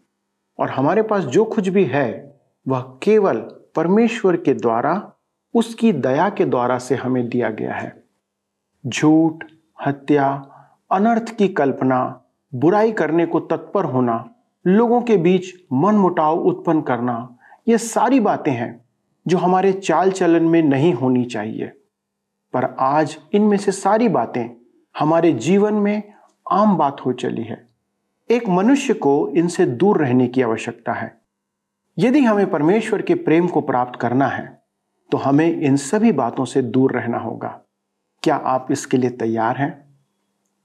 और 0.59 0.69
हमारे 0.69 1.01
पास 1.01 1.23
जो 1.23 1.45
कुछ 1.45 1.69
भी 1.69 1.85
है, 1.85 2.39
वह 2.67 2.99
केवल 3.03 3.37
परमेश्वर 3.75 4.37
के 4.37 4.53
द्वारा, 4.53 5.11
उसकी 5.53 5.91
दया 5.91 6.29
के 6.29 6.45
द्वारा 6.45 6.77
से 6.77 6.95
हमें 6.95 7.29
दिया 7.29 7.49
गया 7.49 7.73
है। 7.73 8.03
झूठ, 8.87 9.45
हत्या 9.85 10.53
अनर्थ 10.91 11.35
की 11.37 11.47
कल्पना, 11.47 12.23
बुराई 12.55 12.91
करने 12.91 13.25
को 13.25 13.39
तत्पर 13.39 13.83
होना, 13.83 14.29
लोगों 14.67 15.01
के 15.01 15.17
बीच 15.17 15.53
मन 15.73 15.95
मुटाव 15.95 16.39
उत्पन्न 16.39 16.81
करना, 16.81 17.37
ये 17.67 17.77
सारी 17.77 18.19
बातें 18.19 18.51
हैं 18.51 18.85
जो 19.27 19.37
हमारे 19.37 19.73
चाल 19.73 20.11
चलन 20.11 20.43
में 20.43 20.61
नहीं 20.63 20.93
होनी 20.93 21.25
चाहिए। 21.25 21.67
पर 22.53 22.75
आज 22.79 23.17
इनमें 23.33 23.57
से 23.57 23.71
सारी 23.71 24.09
बातें 24.09 24.49
हमारे 24.99 25.31
जीवन 25.33 25.73
में 25.73 26.13
आम 26.51 26.77
बात 26.77 27.01
हो 27.05 27.13
चली 27.13 27.43
है। 27.43 27.67
एक 28.29 28.47
मनुष्य 28.49 28.93
को 28.93 29.29
इनसे 29.29 29.65
दूर 29.65 29.97
रहने 29.97 30.27
की 30.27 30.41
आवश्यकता 30.41 30.93
है। 30.93 31.21
यदि 31.97 32.19
हमें 32.19 32.49
परमेश्वर 32.49 33.01
के 33.01 33.15
प्रेम 33.15 33.47
को 33.47 33.61
प्राप्त 33.61 33.99
करना 33.99 34.27
है 34.27 34.61
तो 35.11 35.17
हमें 35.17 35.61
इन 35.61 35.75
सभी 35.75 36.11
बातों 36.11 36.45
से 36.45 36.61
दूर 36.61 36.91
रहना 36.91 37.17
होगा। 37.17 37.59
क्या 38.23 38.35
आप 38.35 38.67
इसके 38.71 38.97
लिए 38.97 39.09
तैयार 39.09 39.57
हैं? 39.57 39.86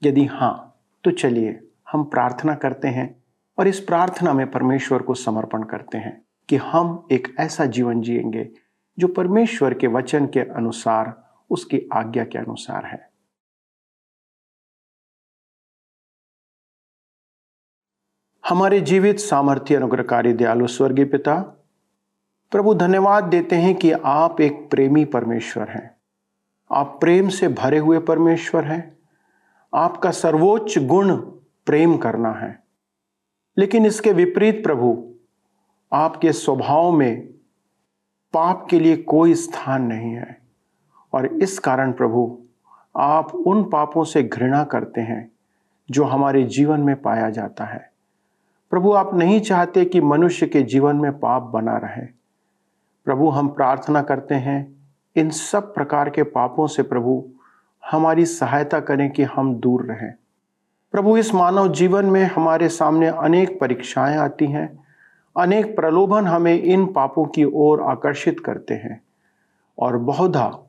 यदि 0.05 0.25
हाँ 0.25 0.83
तो 1.03 1.11
चलिए 1.11 1.67
हम 1.91 2.03
प्रार्थना 2.03 2.55
करते 2.55 2.87
हैं 2.87 3.23
और 3.59 3.67
इस 3.67 3.79
प्रार्थना 3.79 4.33
में 4.33 4.51
परमेश्वर 4.51 5.01
को 5.01 5.13
समर्पण 5.13 5.63
करते 5.63 5.97
हैं 5.97 6.25
कि 6.49 6.55
हम 6.55 7.07
एक 7.11 7.35
ऐसा 7.39 7.65
जीवन 7.65 8.01
जिएँगे 8.01 8.51
जो 8.99 9.07
परमेश्वर 9.07 9.73
के 9.73 9.87
वचन 9.87 10.25
के 10.27 10.39
अनुसार, 10.39 11.29
उसकी 11.49 11.89
आज्ञा 11.93 12.25
के 12.25 12.37
अनुसार 12.37 12.85
है। 12.85 13.11
हमारे 18.49 18.81
जीवित, 18.81 19.19
सामर्थ्य, 19.19 19.75
अनुग्रहकारी, 19.75 20.33
दयालु, 20.33 20.67
स्वर्गीय 20.67 21.05
पिता, 21.05 21.39
प्रभु 22.51 22.73
धन्यवाद 22.73 23.23
देते 23.23 23.55
हैं 23.55 23.75
कि 23.75 23.91
आप 23.91 24.41
एक 24.41 24.69
प्रेमी 24.69 25.05
परमेश्वर 25.05 25.69
हैं। 25.69 25.97
आप 26.71 26.97
प्रेम 27.01 27.29
से 27.29 27.47
भरे 27.47 27.77
हुए 27.77 27.99
परमेश्वर 27.99 28.63
हैं। 28.63 29.02
आपका 29.75 30.11
सर्वोच्च 30.11 30.79
गुण 30.79 31.15
प्रेम 31.65 31.97
करना 31.97 32.31
है। 32.31 32.63
लेकिन 33.57 33.85
इसके 33.85 34.11
विपरीत 34.11 34.63
प्रभु, 34.63 35.13
आपके 35.93 36.31
स्वभाव 36.31 36.91
में 36.91 37.27
पाप 38.33 38.67
के 38.69 38.79
लिए 38.79 38.97
कोई 38.97 39.33
स्थान 39.33 39.83
नहीं 39.83 40.11
है। 40.11 40.41
और 41.13 41.25
इस 41.25 41.59
कारण 41.59 41.91
प्रभु, 41.91 42.41
आप 42.97 43.35
उन 43.35 43.63
पापों 43.63 44.03
से 44.03 44.23
घृणा 44.23 44.63
करते 44.63 45.01
हैं 45.01 45.31
जो 45.91 46.03
हमारे 46.03 46.43
जीवन 46.43 46.79
में 46.79 47.01
पाया 47.01 47.29
जाता 47.29 47.65
है। 47.65 47.91
प्रभु, 48.71 48.93
आप 48.93 49.13
नहीं 49.13 49.41
चाहते 49.41 49.85
कि 49.85 50.01
मनुष्य 50.01 50.47
के 50.47 50.61
जीवन 50.61 50.95
में 50.95 51.19
पाप 51.19 51.41
बना 51.41 51.77
रहे। 51.77 52.05
प्रभु, 53.05 53.29
हम 53.29 53.47
प्रार्थना 53.47 54.01
करते 54.01 54.35
हैं, 54.35 54.75
इन 55.15 55.29
सब 55.29 55.75
प्रकार 55.75 56.09
के 56.09 56.23
पापों 56.23 56.67
से 56.67 56.83
प्रभु 56.83 57.32
हमारी 57.91 58.25
सहायता 58.25 58.79
करें 58.79 59.11
कि 59.11 59.23
हम 59.23 59.55
दूर 59.55 59.85
रहें। 59.85 60.13
प्रभु, 60.91 61.17
इस 61.17 61.33
मानव 61.33 61.71
जीवन 61.71 62.05
में 62.05 62.23
हमारे 62.23 62.69
सामने 62.69 63.07
अनेक 63.07 63.59
परीक्षाएँ 63.59 64.17
आती 64.17 64.45
हैं। 64.45 64.83
अनेक 65.37 65.75
प्रलोभन 65.75 66.27
हमें 66.27 66.61
इन 66.61 66.85
पापों 66.85 67.25
की 67.25 67.43
ओर 67.43 67.81
आकर्षित 67.81 68.39
करते 68.39 68.73
हैं 68.73 69.01
और 69.79 69.97
बहुधा 69.97 70.59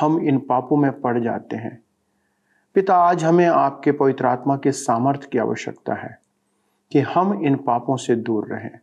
हम 0.00 0.18
इन 0.18 0.38
पापों 0.38 0.76
में 0.76 1.00
पड़ 1.00 1.20
जाते 1.20 1.56
हैं। 1.56 1.82
पिता, 2.74 2.96
आज 2.96 3.24
हमें 3.24 3.46
आपके 3.46 3.92
पवित्र 3.92 4.26
आत्मा 4.26 4.56
के 4.56 4.72
सामर्थ्य 4.72 5.28
की 5.32 5.38
आवश्यकता 5.38 5.94
है 5.94 6.18
कि 6.92 7.00
हम 7.00 7.44
इन 7.44 7.56
पापों 7.56 7.96
से 7.96 8.16
दूर 8.16 8.46
रहें। 8.46 8.78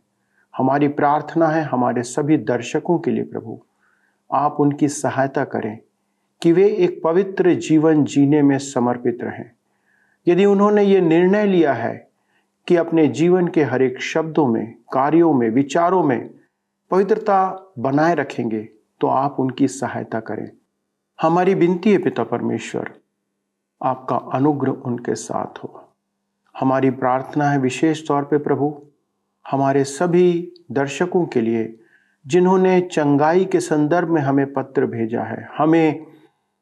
हमारी 0.56 0.88
प्रार्थना 0.88 1.48
है 1.48 1.62
हमारे 1.62 2.02
सभी 2.02 2.36
दर्शकों 2.36 2.98
के 2.98 3.10
लिए 3.10 3.24
प्रभु, 3.24 3.60
आप 4.32 4.56
उनकी 4.60 4.88
सहायता 4.88 5.44
करें। 5.44 5.78
कि 6.42 6.52
वे 6.52 6.68
एक 6.68 7.00
पवित्र 7.04 7.54
जीवन 7.54 8.04
जीने 8.04 8.42
में 8.42 8.58
समर्पित 8.58 9.18
रहें। 9.22 9.50
यदि 10.26 10.44
उन्होंने 10.44 10.82
ये 10.82 11.00
निर्णय 11.00 11.46
लिया 11.46 11.72
है 11.72 12.08
कि 12.66 12.76
अपने 12.76 13.06
जीवन 13.08 13.48
के 13.48 13.62
हर 13.62 13.82
एक 13.82 14.00
शब्दों 14.02 14.46
में, 14.46 14.74
कार्यों 14.92 15.32
में, 15.32 15.48
विचारों 15.50 16.02
में 16.02 16.30
पवित्रता 16.90 17.72
बनाए 17.78 18.14
रखेंगे 18.14 18.68
तो 19.00 19.06
आप 19.06 19.36
उनकी 19.40 19.68
सहायता 19.68 20.20
करें। 20.20 20.50
हमारी 21.22 21.54
विनती 21.54 21.92
है 21.92 21.98
पिता 21.98 22.24
परमेश्वर, 22.24 22.90
आपका 23.82 24.16
अनुग्रह 24.16 24.72
उनके 24.72 25.14
साथ 25.14 25.58
हो। 25.58 25.84
हमारी 26.54 26.90
प्रार्थना 26.90 27.50
है 27.50 27.58
विशेष 27.58 28.06
तौर 28.08 28.22
पे 28.22 28.38
प्रभु, 28.38 28.82
हमारे 29.50 29.84
सभी 29.84 30.52
दर्शकों 30.72 31.24
के 31.26 31.40
लिए, 31.40 31.78
जिन्होंने 32.26 32.80
चंगाई 32.80 33.44
के 33.44 33.60
संदर्भ 33.60 34.08
में 34.08 34.22
हमें 34.22 34.52
पत्र 34.52 34.86
भेजा 34.86 35.22
है, 35.22 35.48
हमें 35.58 36.06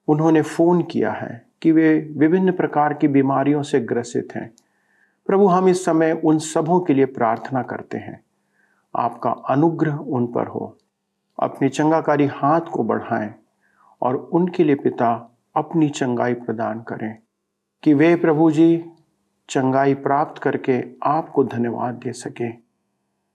उन्होंने 0.08 0.42
फ़ोन 0.42 0.82
किया 0.82 1.12
है 1.12 1.46
कि 1.62 1.72
वे 1.72 2.14
विभिन्न 2.16 2.52
प्रकार 2.52 2.94
की 2.94 3.08
बीमारियों 3.08 3.62
से 3.62 3.80
ग्रसित 3.80 4.28
हैं। 4.34 4.52
प्रभु, 5.26 5.46
हम 5.46 5.68
इस 5.68 5.84
समय 5.84 6.20
उन 6.24 6.38
सबों 6.38 6.80
के 6.80 6.94
लिए 6.94 7.04
प्रार्थना 7.04 7.62
करते 7.62 7.98
हैं। 7.98 8.24
आपका 8.96 9.30
अनुग्रह 9.30 9.94
उन 9.94 10.26
पर 10.26 10.46
हो। 10.46 10.78
अपनी 11.42 11.68
चंगाकारी 11.68 12.26
हाथ 12.26 12.60
को 12.60 12.84
बढ़ाएँ 12.84 13.34
और 14.02 14.16
उनके 14.16 14.64
लिए 14.64 14.74
पिता 14.74 15.38
अपनी 15.56 15.88
चंगाई 15.88 16.34
प्रदान 16.34 16.80
करें 16.80 17.18
कि 17.82 17.94
वे 17.94 18.16
प्रभु 18.16 18.50
जी 18.50 18.84
चंगाई 19.48 19.94
प्राप्त 19.94 20.42
करके 20.42 20.84
आपको 21.02 21.44
धन्यवाद 21.44 21.94
दे 21.94 22.12
सकें। 22.12 22.58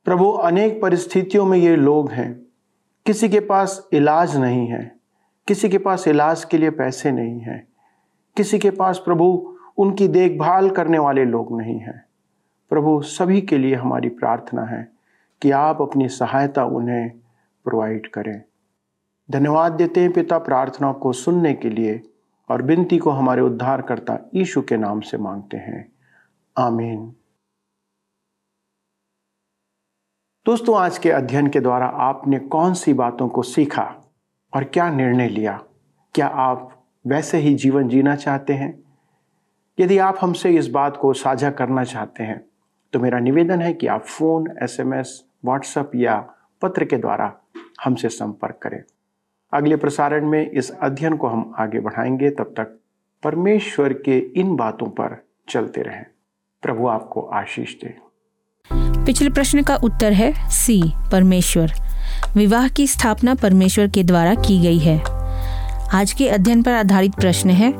प्रभु, 0.06 0.32
अनेक 0.32 0.82
परिस्थितियों 0.82 1.46
में 1.46 1.58
ये 1.58 1.76
लोग 1.76 2.12
हैं। 2.12 2.42
किसी 3.06 3.30
के 3.30 3.40
पास 3.40 3.90
इलाज 3.94 4.38
नहीं 4.38 4.68
है। 4.68 5.01
किसी 5.48 5.70
के 5.70 5.78
पास 5.78 6.08
इलाज 6.08 6.46
के 6.46 6.58
लिए 6.58 6.70
पैसे 6.70 7.12
नहीं 7.12 7.40
हैं। 7.40 7.68
किसी 8.38 8.60
के 8.60 8.72
पास 8.72 8.98
प्रभु 8.98 9.58
उनकी 9.78 10.08
देखभाल 10.08 10.70
करने 10.70 11.00
वाले 11.00 11.26
लोग 11.26 11.62
नहीं 11.62 11.80
हैं। 11.80 12.06
प्रभु 12.70 13.02
सभी 13.02 13.42
के 13.42 13.58
लिए 13.58 13.76
हमारी 13.76 14.10
प्रार्थना 14.10 14.64
है 14.64 14.92
कि 15.42 15.52
आप 15.52 15.82
अपनी 15.82 16.10
सहायता 16.10 16.66
उन्हें 16.66 17.10
प्रोवाइड 17.64 18.12
करें। 18.12 18.44
धन्यवाद 19.32 19.72
देते 19.72 20.02
हैं 20.02 20.14
पिता 20.14 20.38
प्रार्थना 20.38 20.94
को 20.94 21.14
सुनने 21.14 21.54
के 21.54 21.70
लिए 21.70 22.14
और 22.50 22.62
विनती 22.62 22.98
को 22.98 23.10
हमारे 23.10 23.42
उद्धारकर्ता 23.42 24.30
यीशु 24.36 24.62
के 24.62 24.78
नाम 24.78 25.02
से 25.02 25.18
मांगते 25.18 25.58
हैं। 25.58 25.92
आमीन। 26.58 27.16
दोस्तों, 30.46 30.80
आज 30.80 30.98
के 30.98 31.12
अध्ययन 31.12 31.48
के 31.48 31.60
द्वारा 31.60 31.86
आपने 31.86 32.40
कौन 32.40 32.74
सी 32.74 32.94
बातों 32.94 33.30
को 33.30 33.42
सीखा? 33.42 34.01
और 34.54 34.64
क्या 34.64 34.90
निर्णय 34.90 35.28
लिया? 35.28 35.64
क्या 36.16 36.28
आप 36.28 36.86
वैसे 37.08 37.38
ही 37.38 37.54
जीवन 37.56 37.88
जीना 37.88 38.16
चाहते 38.16 38.54
हैं? 38.54 38.84
यदि 39.80 39.98
आप 39.98 40.18
हमसे 40.22 40.52
इस 40.52 40.68
बात 40.68 40.98
को 40.98 41.14
साझा 41.14 41.52
करना 41.52 41.84
चाहते 41.84 42.24
हैं 42.24 42.46
तो 42.94 43.00
मेरा 43.00 43.20
निवेदन 43.20 43.62
है 43.62 43.74
कि 43.74 43.88
आप 43.88 44.02
फ़ोन 44.02 44.48
एसएमएस, 44.64 45.24
व्हाट्सएप 45.46 45.92
या 45.96 46.34
पत्र 46.62 46.86
के 46.86 46.98
द्वारा 46.98 47.38
हमसे 47.84 48.10
संपर्क 48.10 48.60
करें। 48.64 48.84
अगले 49.54 49.76
प्रसारण 49.76 50.26
में 50.26 50.50
इस 50.50 50.72
अध्ययन 50.72 51.18
को 51.18 51.28
हम 51.28 51.54
आगे 51.58 51.80
बढ़ाएँगे। 51.80 52.30
तब 52.30 52.54
तक 52.58 52.80
परमेश्वर 53.24 53.94
के 53.94 54.18
इन 54.20 54.56
बातों 54.56 54.88
पर 54.88 55.26
चलते 55.50 55.82
रहें। 55.82 56.06
प्रभु 56.62 56.88
आपको 56.88 57.22
आशीष 57.22 57.76
दे। 57.82 58.11
पिछले 59.06 59.30
प्रश्न 59.30 59.62
का 59.62 59.76
उत्तर 59.76 60.14
है 60.14 60.50
सी, 60.50 60.94
परमेश्वर। 61.12 61.74
विवाह 62.36 62.68
की 62.68 62.88
स्थापना 62.88 63.34
परमेश्वर 63.36 63.88
के 63.88 64.04
द्वारा 64.04 64.34
की 64.36 64.60
गई 64.60 64.80
है। 64.80 65.04
आज 65.94 66.12
के 66.18 66.28
अध्ययन 66.28 66.64
पर 66.64 66.72
आधारित 66.72 67.16
प्रश्न 67.16 67.50
है, 67.50 67.74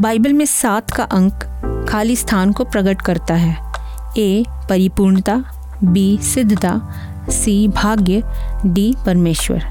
बाइबल 0.00 0.32
में 0.32 0.46
सात 0.46 0.90
का 0.90 1.02
अंक 1.02 1.86
खाली 1.90 2.16
स्थान 2.16 2.52
को 2.52 2.64
प्रकट 2.64 3.02
करता 3.02 3.34
है। 3.34 3.56
ए, 4.18 4.44
परिपूर्णता, 4.68 5.44
बी, 5.84 6.18
सिद्धता, 6.22 6.80
सी, 7.30 7.68
भाग्य, 7.68 8.22
डी, 8.66 8.94
परमेश्वर। 9.06 9.64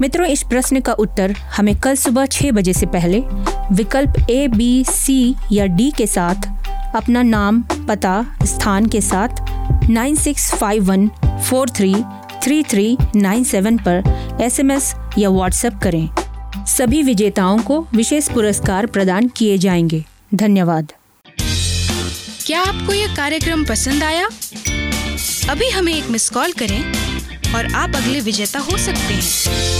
मित्रों, 0.00 0.26
इस 0.26 0.42
प्रश्न 0.42 0.80
का 0.80 0.92
उत्तर 0.92 1.32
हमें 1.56 1.76
कल 1.76 1.94
सुबह 1.94 2.26
छह 2.26 2.50
बजे 2.50 2.72
से 2.72 2.86
पहले 2.86 3.20
विकल्प 3.72 4.30
ए, 4.30 4.48
बी, 4.48 4.84
सी 4.84 5.34
या 5.52 5.66
डी 5.66 5.90
के 5.90 6.06
साथ 6.06 6.48
अपना 6.96 7.22
नाम, 7.22 7.62
पता, 7.62 8.24
स्थान 8.42 8.86
के 8.86 9.00
साथ 9.00 9.57
nine 9.90 10.16
six 10.16 10.54
five 10.54 10.84
one 10.84 11.10
four 11.50 11.70
three 11.70 11.94
three 12.44 12.62
three 12.62 12.96
nine 13.16 13.44
seven 13.44 13.76
पर 13.78 14.02
एसएमएस 14.40 14.94
या 15.18 15.30
व्हाट्सएप 15.30 15.74
करें। 15.82 16.08
सभी 16.66 17.02
विजेताओं 17.02 17.58
को 17.58 17.86
विशेष 17.94 18.28
पुरस्कार 18.28 18.86
प्रदान 18.86 19.28
किए 19.28 19.58
जाएँगे। 19.58 20.04
धन्यवाद। 20.34 20.92
क्या 22.46 22.60
आपको 22.60 22.92
यह 22.92 23.16
कार्यक्रम 23.16 23.64
पसंद 23.64 24.02
आया? 24.02 24.28
अभी 25.50 25.70
हमें 25.70 25.94
एक 25.94 26.10
मिस 26.10 26.30
कॉल 26.30 26.52
करें 26.52 26.84
और 27.54 27.74
आप 27.74 27.96
अगले 27.96 28.20
विजेता 28.20 28.58
हो 28.58 28.78
सकते 28.78 29.14
हैं। 29.14 29.77